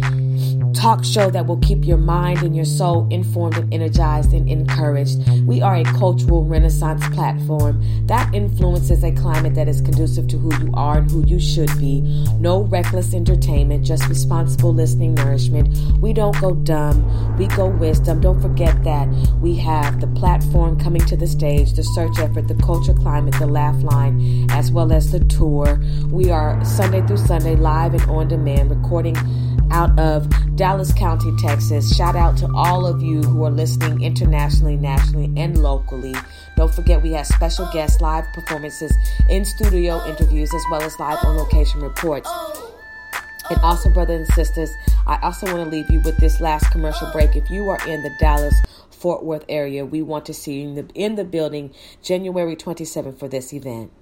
talk 0.74 1.04
show 1.04 1.28
that 1.30 1.46
will 1.46 1.56
keep 1.58 1.84
your 1.84 1.96
mind 1.96 2.42
and 2.42 2.54
your 2.54 2.64
soul 2.64 3.08
informed 3.10 3.56
and 3.56 3.74
energized 3.74 4.32
and 4.32 4.48
encouraged. 4.48 5.28
We 5.44 5.60
are 5.60 5.74
a 5.74 5.84
cultural 5.84 6.44
renaissance 6.44 7.06
platform 7.08 8.06
that 8.06 8.32
influences 8.32 9.02
a 9.02 9.10
climate 9.10 9.54
that 9.54 9.66
is 9.66 9.80
conducive 9.80 10.28
to 10.28 10.38
who 10.38 10.54
you 10.64 10.70
are 10.74 10.98
and 10.98 11.10
who 11.10 11.26
you 11.26 11.40
should 11.40 11.76
be. 11.78 12.02
No 12.38 12.62
reckless 12.62 13.12
entertainment, 13.12 13.84
just 13.84 14.06
responsible 14.08 14.72
listening 14.72 15.14
nourishment. 15.14 15.76
We 16.00 16.12
don't 16.12 16.38
go 16.40 16.54
dumb, 16.54 17.36
we 17.36 17.48
go 17.48 17.66
wisdom. 17.66 18.20
Don't 18.20 18.35
don't 18.36 18.50
forget 18.50 18.84
that 18.84 19.08
we 19.40 19.56
have 19.56 20.00
the 20.00 20.06
platform 20.08 20.78
coming 20.78 21.00
to 21.06 21.16
the 21.16 21.26
stage, 21.26 21.72
the 21.72 21.82
search 21.82 22.18
effort, 22.18 22.48
the 22.48 22.54
culture 22.56 22.92
climate, 22.92 23.34
the 23.38 23.46
laugh 23.46 23.82
line, 23.82 24.46
as 24.50 24.70
well 24.70 24.92
as 24.92 25.10
the 25.10 25.20
tour. 25.20 25.80
We 26.10 26.30
are 26.30 26.62
Sunday 26.64 27.06
through 27.06 27.18
Sunday 27.18 27.56
live 27.56 27.94
and 27.94 28.02
on 28.10 28.28
demand, 28.28 28.70
recording 28.70 29.16
out 29.70 29.98
of 29.98 30.28
Dallas 30.54 30.92
County, 30.92 31.32
Texas. 31.38 31.96
Shout 31.96 32.14
out 32.14 32.36
to 32.38 32.52
all 32.54 32.86
of 32.86 33.02
you 33.02 33.22
who 33.22 33.44
are 33.44 33.50
listening 33.50 34.02
internationally, 34.02 34.76
nationally, 34.76 35.32
and 35.40 35.62
locally. 35.62 36.14
Don't 36.56 36.74
forget 36.74 37.02
we 37.02 37.12
have 37.12 37.26
special 37.26 37.68
guests, 37.72 38.02
live 38.02 38.24
performances, 38.34 38.94
in 39.30 39.44
studio 39.44 40.04
interviews, 40.06 40.52
as 40.52 40.62
well 40.70 40.82
as 40.82 40.98
live 40.98 41.18
on 41.24 41.36
location 41.36 41.80
reports. 41.80 42.30
And 43.48 43.60
also, 43.60 43.90
brothers 43.90 44.26
and 44.26 44.34
sisters, 44.34 44.70
I 45.06 45.18
also 45.22 45.46
want 45.46 45.70
to 45.70 45.76
leave 45.76 45.90
you 45.90 46.00
with 46.00 46.16
this 46.18 46.40
last 46.40 46.70
commercial 46.70 47.10
break. 47.12 47.36
If 47.36 47.48
you 47.50 47.68
are 47.68 47.78
in 47.88 48.02
the 48.02 48.10
Dallas 48.18 48.54
Fort 48.90 49.24
Worth 49.24 49.44
area, 49.48 49.84
we 49.84 50.02
want 50.02 50.26
to 50.26 50.34
see 50.34 50.60
you 50.60 50.68
in 50.68 50.74
the, 50.74 50.88
in 50.94 51.14
the 51.14 51.24
building 51.24 51.72
January 52.02 52.56
27th 52.56 53.18
for 53.18 53.28
this 53.28 53.52
event. 53.52 53.92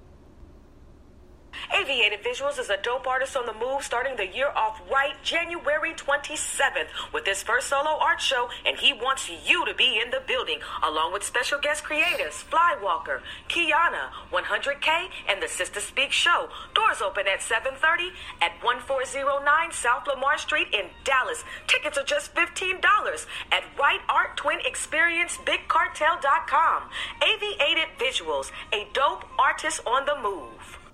Aviator 1.73 2.17
Visuals 2.17 2.59
is 2.59 2.69
a 2.69 2.77
dope 2.81 3.07
artist 3.07 3.35
on 3.35 3.45
the 3.45 3.53
move 3.53 3.83
starting 3.83 4.15
the 4.15 4.27
year 4.27 4.49
off 4.55 4.81
right 4.91 5.15
January 5.23 5.93
27th 5.93 6.87
with 7.13 7.25
his 7.25 7.43
first 7.43 7.67
solo 7.67 7.97
art 7.99 8.21
show, 8.21 8.49
and 8.65 8.77
he 8.77 8.93
wants 8.93 9.29
you 9.29 9.65
to 9.65 9.73
be 9.73 9.99
in 10.03 10.11
the 10.11 10.21
building 10.27 10.59
along 10.83 11.13
with 11.13 11.23
special 11.23 11.59
guest 11.59 11.83
creators 11.83 12.43
Flywalker, 12.49 13.21
Kiana, 13.49 14.09
100K, 14.31 15.09
and 15.27 15.41
the 15.41 15.47
Sister 15.47 15.79
Speak 15.79 16.11
Show. 16.11 16.49
Doors 16.73 17.01
open 17.01 17.27
at 17.27 17.41
7:30 17.41 18.11
at 18.41 18.51
1409 18.63 19.71
South 19.71 20.07
Lamar 20.07 20.37
Street 20.37 20.67
in 20.73 20.89
Dallas. 21.03 21.43
Tickets 21.67 21.97
are 21.97 22.03
just 22.03 22.33
$15 22.35 23.25
at 23.51 23.63
Right 23.77 24.01
Art 24.09 24.37
Twin 24.37 24.59
Experience 24.65 25.37
BigCartel.com. 25.37 26.89
Aviator 27.21 27.87
Visuals, 27.99 28.51
a 28.71 28.87
dope 28.93 29.25
artist 29.37 29.81
on 29.85 30.05
the 30.05 30.15
move. 30.15 30.84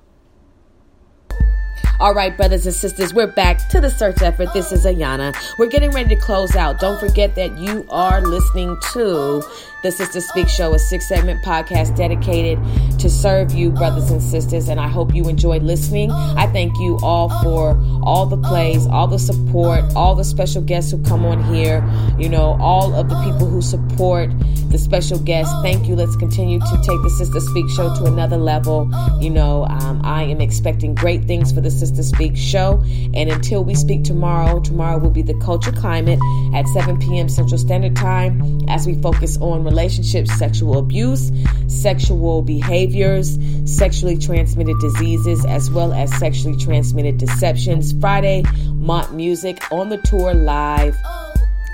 All 2.01 2.15
right, 2.15 2.35
brothers 2.35 2.65
and 2.65 2.73
sisters, 2.73 3.13
we're 3.13 3.27
back 3.27 3.69
to 3.69 3.79
the 3.79 3.91
search 3.91 4.23
effort. 4.23 4.51
This 4.55 4.71
is 4.71 4.85
Ayanna. 4.85 5.35
We're 5.59 5.67
getting 5.67 5.91
ready 5.91 6.15
to 6.15 6.19
close 6.19 6.55
out. 6.55 6.79
Don't 6.79 6.99
forget 6.99 7.35
that 7.35 7.59
you 7.59 7.85
are 7.91 8.23
listening 8.23 8.75
to 8.93 9.43
the 9.83 9.91
Sister 9.91 10.21
Speak 10.21 10.47
Show, 10.47 10.73
a 10.73 10.79
six 10.79 11.07
segment 11.07 11.43
podcast 11.43 11.95
dedicated 11.95 12.59
to 12.99 13.09
serve 13.09 13.51
you, 13.53 13.71
brothers 13.71 14.11
and 14.11 14.21
sisters. 14.21 14.69
And 14.69 14.79
I 14.79 14.87
hope 14.87 15.13
you 15.13 15.27
enjoyed 15.27 15.63
listening. 15.63 16.11
I 16.11 16.47
thank 16.47 16.77
you 16.79 16.99
all 17.01 17.29
for 17.41 17.81
all 18.03 18.25
the 18.25 18.37
plays, 18.37 18.85
all 18.87 19.07
the 19.07 19.19
support, 19.19 19.83
all 19.95 20.15
the 20.15 20.23
special 20.23 20.61
guests 20.61 20.91
who 20.91 21.03
come 21.03 21.25
on 21.25 21.43
here, 21.53 21.83
you 22.19 22.29
know, 22.29 22.57
all 22.59 22.93
of 22.93 23.09
the 23.09 23.15
people 23.23 23.47
who 23.47 23.61
support 23.61 24.29
the 24.69 24.77
special 24.77 25.19
guests. 25.19 25.53
Thank 25.61 25.87
you. 25.87 25.95
Let's 25.95 26.15
continue 26.15 26.59
to 26.59 26.77
take 26.77 27.01
the 27.01 27.13
Sister 27.17 27.39
Speak 27.39 27.69
Show 27.69 27.93
to 27.95 28.05
another 28.05 28.37
level. 28.37 28.89
You 29.19 29.29
know, 29.29 29.65
um, 29.65 30.01
I 30.03 30.23
am 30.23 30.41
expecting 30.41 30.95
great 30.95 31.25
things 31.25 31.51
for 31.51 31.61
the 31.61 31.71
Sister 31.71 32.03
Speak 32.03 32.37
Show. 32.37 32.81
And 33.13 33.29
until 33.29 33.63
we 33.63 33.75
speak 33.75 34.03
tomorrow, 34.03 34.59
tomorrow 34.59 34.97
will 34.97 35.09
be 35.09 35.23
the 35.23 35.37
culture 35.39 35.71
climate 35.71 36.19
at 36.53 36.67
7 36.69 36.99
p.m. 36.99 37.27
Central 37.27 37.57
Standard 37.57 37.95
Time 37.95 38.61
as 38.69 38.87
we 38.87 38.95
focus 39.01 39.37
on 39.37 39.63
relationships, 39.71 40.31
sexual 40.37 40.77
abuse, 40.77 41.31
sexual 41.67 42.41
behaviors, 42.41 43.39
sexually 43.65 44.17
transmitted 44.17 44.77
diseases, 44.81 45.45
as 45.45 45.71
well 45.71 45.93
as 45.93 46.13
sexually 46.19 46.57
transmitted 46.57 47.17
deceptions. 47.17 47.93
Friday, 47.99 48.43
Mont 48.75 49.13
Music 49.13 49.59
on 49.71 49.89
the 49.89 49.97
tour 49.99 50.33
live. 50.33 50.95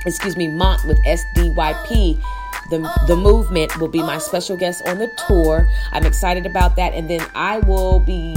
Excuse 0.06 0.38
me, 0.38 0.48
Mont 0.48 0.80
with 0.88 0.98
SDYP. 1.06 2.22
The, 2.70 2.80
the 3.08 3.16
movement 3.16 3.80
will 3.80 3.88
be 3.88 4.00
my 4.00 4.20
special 4.20 4.58
guest 4.58 4.88
on 4.88 5.00
the 5.00 5.10
tour. 5.28 5.68
I'm 5.92 6.06
excited 6.06 6.46
about 6.46 6.76
that. 6.76 6.94
And 6.94 7.10
then 7.10 7.26
I 7.34 7.60
will 7.60 8.00
be 8.00 8.36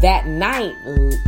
that 0.00 0.26
night 0.26 0.74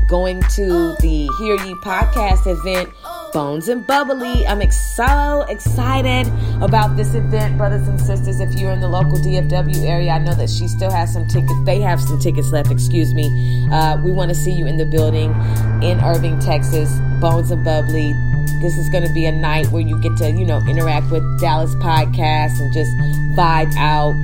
going 0.08 0.42
to 0.54 0.96
the 1.00 1.28
Hear 1.38 1.54
Ye 1.54 1.74
podcast 1.84 2.46
event 2.46 2.88
Bones 3.32 3.68
and 3.68 3.86
Bubbly. 3.86 4.46
I'm 4.46 4.62
ex- 4.62 4.76
so 4.76 5.44
excited 5.48 6.26
about 6.62 6.96
this 6.96 7.14
event, 7.14 7.56
brothers 7.56 7.86
and 7.86 8.00
sisters. 8.00 8.40
If 8.40 8.54
you're 8.54 8.72
in 8.72 8.80
the 8.80 8.88
local 8.88 9.18
DFW 9.18 9.84
area, 9.88 10.12
I 10.12 10.18
know 10.18 10.34
that 10.34 10.50
she 10.50 10.68
still 10.68 10.90
has 10.90 11.12
some 11.12 11.26
tickets. 11.28 11.52
They 11.64 11.80
have 11.80 12.00
some 12.00 12.18
tickets 12.18 12.50
left, 12.50 12.70
excuse 12.70 13.14
me. 13.14 13.68
Uh, 13.72 14.00
we 14.02 14.12
want 14.12 14.30
to 14.30 14.34
see 14.34 14.52
you 14.52 14.66
in 14.66 14.76
the 14.76 14.86
building 14.86 15.30
in 15.82 16.00
Irving, 16.00 16.38
Texas. 16.40 16.90
Bones 17.20 17.50
and 17.50 17.62
Bubbly. 17.64 18.14
This 18.60 18.76
is 18.78 18.88
going 18.88 19.06
to 19.06 19.12
be 19.12 19.26
a 19.26 19.32
night 19.32 19.66
where 19.68 19.82
you 19.82 20.00
get 20.00 20.16
to, 20.18 20.30
you 20.30 20.44
know, 20.44 20.60
interact 20.68 21.10
with 21.10 21.22
Dallas 21.40 21.74
podcasts 21.76 22.60
and 22.60 22.72
just 22.72 22.90
vibe 23.36 23.74
out 23.76 24.14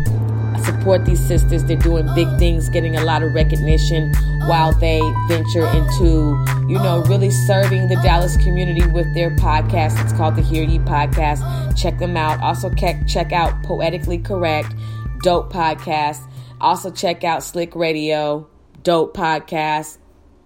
support 0.64 1.04
these 1.04 1.24
sisters. 1.24 1.64
They're 1.64 1.76
doing 1.76 2.06
big 2.14 2.28
oh. 2.28 2.38
things, 2.38 2.68
getting 2.68 2.96
a 2.96 3.04
lot 3.04 3.22
of 3.22 3.34
recognition 3.34 4.12
while 4.46 4.74
oh. 4.74 4.78
they 4.78 5.00
venture 5.28 5.66
into, 5.66 6.36
you 6.68 6.78
know, 6.78 7.02
really 7.06 7.30
serving 7.30 7.88
the 7.88 7.96
Dallas 7.96 8.36
community 8.38 8.86
with 8.92 9.12
their 9.14 9.30
podcast. 9.36 10.02
It's 10.02 10.12
called 10.12 10.36
the 10.36 10.42
Hear 10.42 10.64
Ye 10.64 10.78
Podcast. 10.78 11.42
Check 11.76 11.98
them 11.98 12.16
out. 12.16 12.40
Also, 12.40 12.70
check 12.72 13.32
out 13.32 13.62
Poetically 13.62 14.18
Correct, 14.18 14.74
dope 15.22 15.52
podcast. 15.52 16.20
Also, 16.60 16.90
check 16.90 17.24
out 17.24 17.42
Slick 17.42 17.74
Radio, 17.74 18.48
dope 18.82 19.16
podcast. 19.16 19.98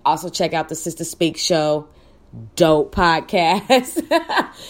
Also, 0.05 0.29
check 0.29 0.55
out 0.55 0.69
the 0.69 0.75
Sister 0.75 1.05
Speak 1.05 1.37
Show 1.37 1.89
dope 2.57 2.95
podcast. 2.95 4.07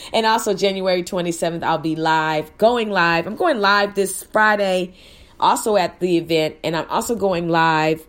and 0.13 0.27
also 0.27 0.55
January 0.55 1.03
27th, 1.03 1.63
I'll 1.63 1.79
be 1.79 1.97
live, 1.97 2.57
going 2.59 2.91
live. 2.91 3.27
I'm 3.27 3.37
going 3.37 3.61
live 3.61 3.95
this 3.95 4.23
Friday 4.23 4.95
also 5.41 5.77
at 5.77 6.01
the 6.01 6.17
event, 6.17 6.57
and 6.63 6.77
I'm 6.77 6.89
also 6.89 7.17
going 7.17 7.49
live 7.49 8.07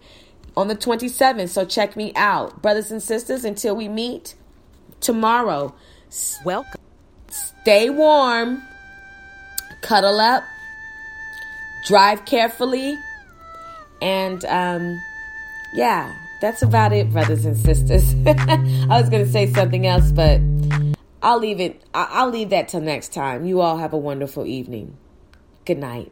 on 0.55 0.67
the 0.67 0.75
27th. 0.75 1.49
So 1.49 1.65
check 1.65 1.95
me 1.95 2.11
out, 2.15 2.61
brothers 2.61 2.91
and 2.91 3.01
sisters. 3.01 3.45
Until 3.45 3.75
we 3.75 3.88
meet 3.88 4.36
tomorrow, 4.99 5.73
welcome. 6.45 6.79
Stay 7.29 7.89
warm, 7.89 8.61
cuddle 9.82 10.19
up, 10.19 10.43
drive 11.88 12.25
carefully, 12.25 12.97
and 14.01 14.43
um, 14.45 14.99
yeah, 15.73 16.13
that's 16.41 16.61
about 16.61 16.91
it, 16.91 17.11
brothers 17.11 17.45
and 17.45 17.55
sisters. 17.55 18.15
I 18.25 18.88
was 18.89 19.09
going 19.09 19.23
to 19.25 19.32
say 19.32 19.51
something 19.53 19.86
else, 19.86 20.11
but 20.11 20.41
I'll 21.21 21.39
leave 21.39 21.59
it. 21.59 21.84
I'll 21.93 22.29
leave 22.29 22.49
that 22.49 22.67
till 22.67 22.82
next 22.82 23.13
time. 23.13 23.45
You 23.45 23.61
all 23.61 23.77
have 23.77 23.93
a 23.93 23.97
wonderful 23.97 24.45
evening. 24.45 24.97
Good 25.65 25.77
night. 25.77 26.11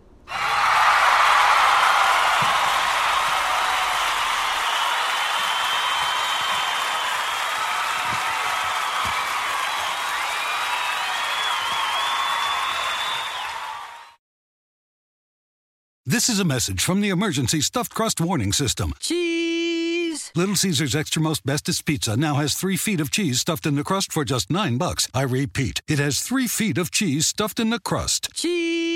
This 16.10 16.28
is 16.28 16.40
a 16.40 16.44
message 16.44 16.82
from 16.82 17.02
the 17.02 17.10
emergency 17.10 17.62
stuffed 17.62 17.94
crust 17.94 18.20
warning 18.20 18.52
system. 18.52 18.96
Cheese! 19.00 20.32
Little 20.34 20.56
Caesars 20.56 20.96
Extra 20.96 21.22
Most 21.22 21.46
Bestest 21.46 21.86
Pizza 21.86 22.18
now 22.18 22.34
has 22.34 22.56
three 22.56 22.78
feet 22.78 23.00
of 23.00 23.12
cheese 23.12 23.42
stuffed 23.42 23.68
in 23.68 23.76
the 23.76 23.84
crust 23.84 24.12
for 24.12 24.26
just 24.26 24.50
nine 24.50 24.80
bucks. 24.80 25.08
I 25.14 25.22
repeat, 25.22 25.84
it 25.88 26.00
has 26.00 26.22
three 26.22 26.48
feet 26.48 26.80
of 26.80 26.90
cheese 26.90 27.28
stuffed 27.28 27.60
in 27.60 27.70
the 27.70 27.80
crust. 27.80 28.30
Cheese! 28.34 28.89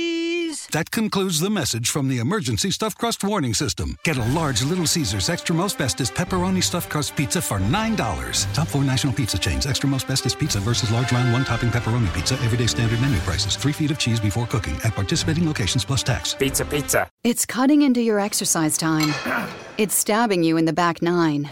That 0.73 0.89
concludes 0.89 1.39
the 1.39 1.51
message 1.51 1.91
from 1.91 2.07
the 2.07 2.17
emergency 2.17 2.71
stuffed 2.71 2.97
crust 2.97 3.23
warning 3.23 3.53
system. 3.53 3.95
Get 4.01 4.17
a 4.17 4.25
large 4.29 4.63
Little 4.63 4.87
Caesars 4.87 5.29
Extra 5.29 5.53
Most 5.53 5.77
Bestest 5.77 6.15
pepperoni 6.15 6.63
stuffed 6.63 6.89
crust 6.89 7.15
pizza 7.15 7.43
for 7.43 7.59
$9. 7.59 8.53
Top 8.55 8.67
four 8.67 8.83
national 8.83 9.13
pizza 9.13 9.37
chains. 9.37 9.67
Extra 9.67 9.87
Most 9.87 10.07
Bestest 10.07 10.39
Pizza 10.39 10.59
versus 10.59 10.89
large 10.89 11.11
round 11.11 11.31
one 11.31 11.45
topping 11.45 11.69
pepperoni 11.69 12.11
pizza. 12.11 12.33
Everyday 12.41 12.65
standard 12.65 12.99
menu 13.01 13.19
prices. 13.19 13.55
Three 13.55 13.71
feet 13.71 13.91
of 13.91 13.99
cheese 13.99 14.19
before 14.19 14.47
cooking 14.47 14.73
at 14.83 14.95
participating 14.95 15.45
locations 15.45 15.85
plus 15.85 16.01
tax. 16.01 16.33
Pizza, 16.33 16.65
pizza. 16.65 17.07
It's 17.23 17.45
cutting 17.45 17.83
into 17.83 18.01
your 18.01 18.19
exercise 18.19 18.75
time. 18.75 19.13
It's 19.77 19.95
stabbing 19.95 20.41
you 20.41 20.57
in 20.57 20.65
the 20.65 20.73
back 20.73 21.03
nine. 21.03 21.51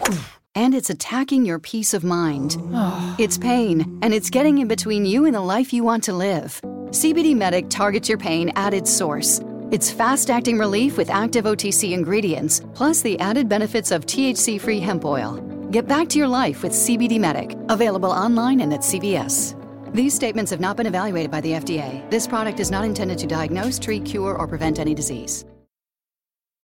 And 0.56 0.74
it's 0.74 0.90
attacking 0.90 1.44
your 1.44 1.60
peace 1.60 1.94
of 1.94 2.02
mind. 2.02 2.56
It's 3.20 3.38
pain, 3.38 4.00
and 4.02 4.12
it's 4.12 4.30
getting 4.30 4.58
in 4.58 4.66
between 4.66 5.06
you 5.06 5.26
and 5.26 5.34
the 5.36 5.40
life 5.40 5.72
you 5.72 5.84
want 5.84 6.02
to 6.04 6.12
live. 6.12 6.60
CBD 6.92 7.34
Medic 7.34 7.70
targets 7.70 8.06
your 8.06 8.18
pain 8.18 8.52
at 8.54 8.74
its 8.74 8.92
source. 8.92 9.40
It's 9.70 9.90
fast 9.90 10.28
acting 10.28 10.58
relief 10.58 10.98
with 10.98 11.08
active 11.08 11.46
OTC 11.46 11.92
ingredients, 11.92 12.60
plus 12.74 13.00
the 13.00 13.18
added 13.18 13.48
benefits 13.48 13.90
of 13.90 14.04
THC 14.04 14.60
free 14.60 14.78
hemp 14.78 15.06
oil. 15.06 15.38
Get 15.70 15.88
back 15.88 16.10
to 16.10 16.18
your 16.18 16.28
life 16.28 16.62
with 16.62 16.72
CBD 16.72 17.18
Medic, 17.18 17.56
available 17.70 18.10
online 18.10 18.60
and 18.60 18.74
at 18.74 18.80
CVS. 18.80 19.56
These 19.94 20.12
statements 20.12 20.50
have 20.50 20.60
not 20.60 20.76
been 20.76 20.84
evaluated 20.84 21.30
by 21.30 21.40
the 21.40 21.52
FDA. 21.52 22.10
This 22.10 22.26
product 22.26 22.60
is 22.60 22.70
not 22.70 22.84
intended 22.84 23.16
to 23.20 23.26
diagnose, 23.26 23.78
treat, 23.78 24.04
cure, 24.04 24.36
or 24.36 24.46
prevent 24.46 24.78
any 24.78 24.94
disease. 24.94 25.46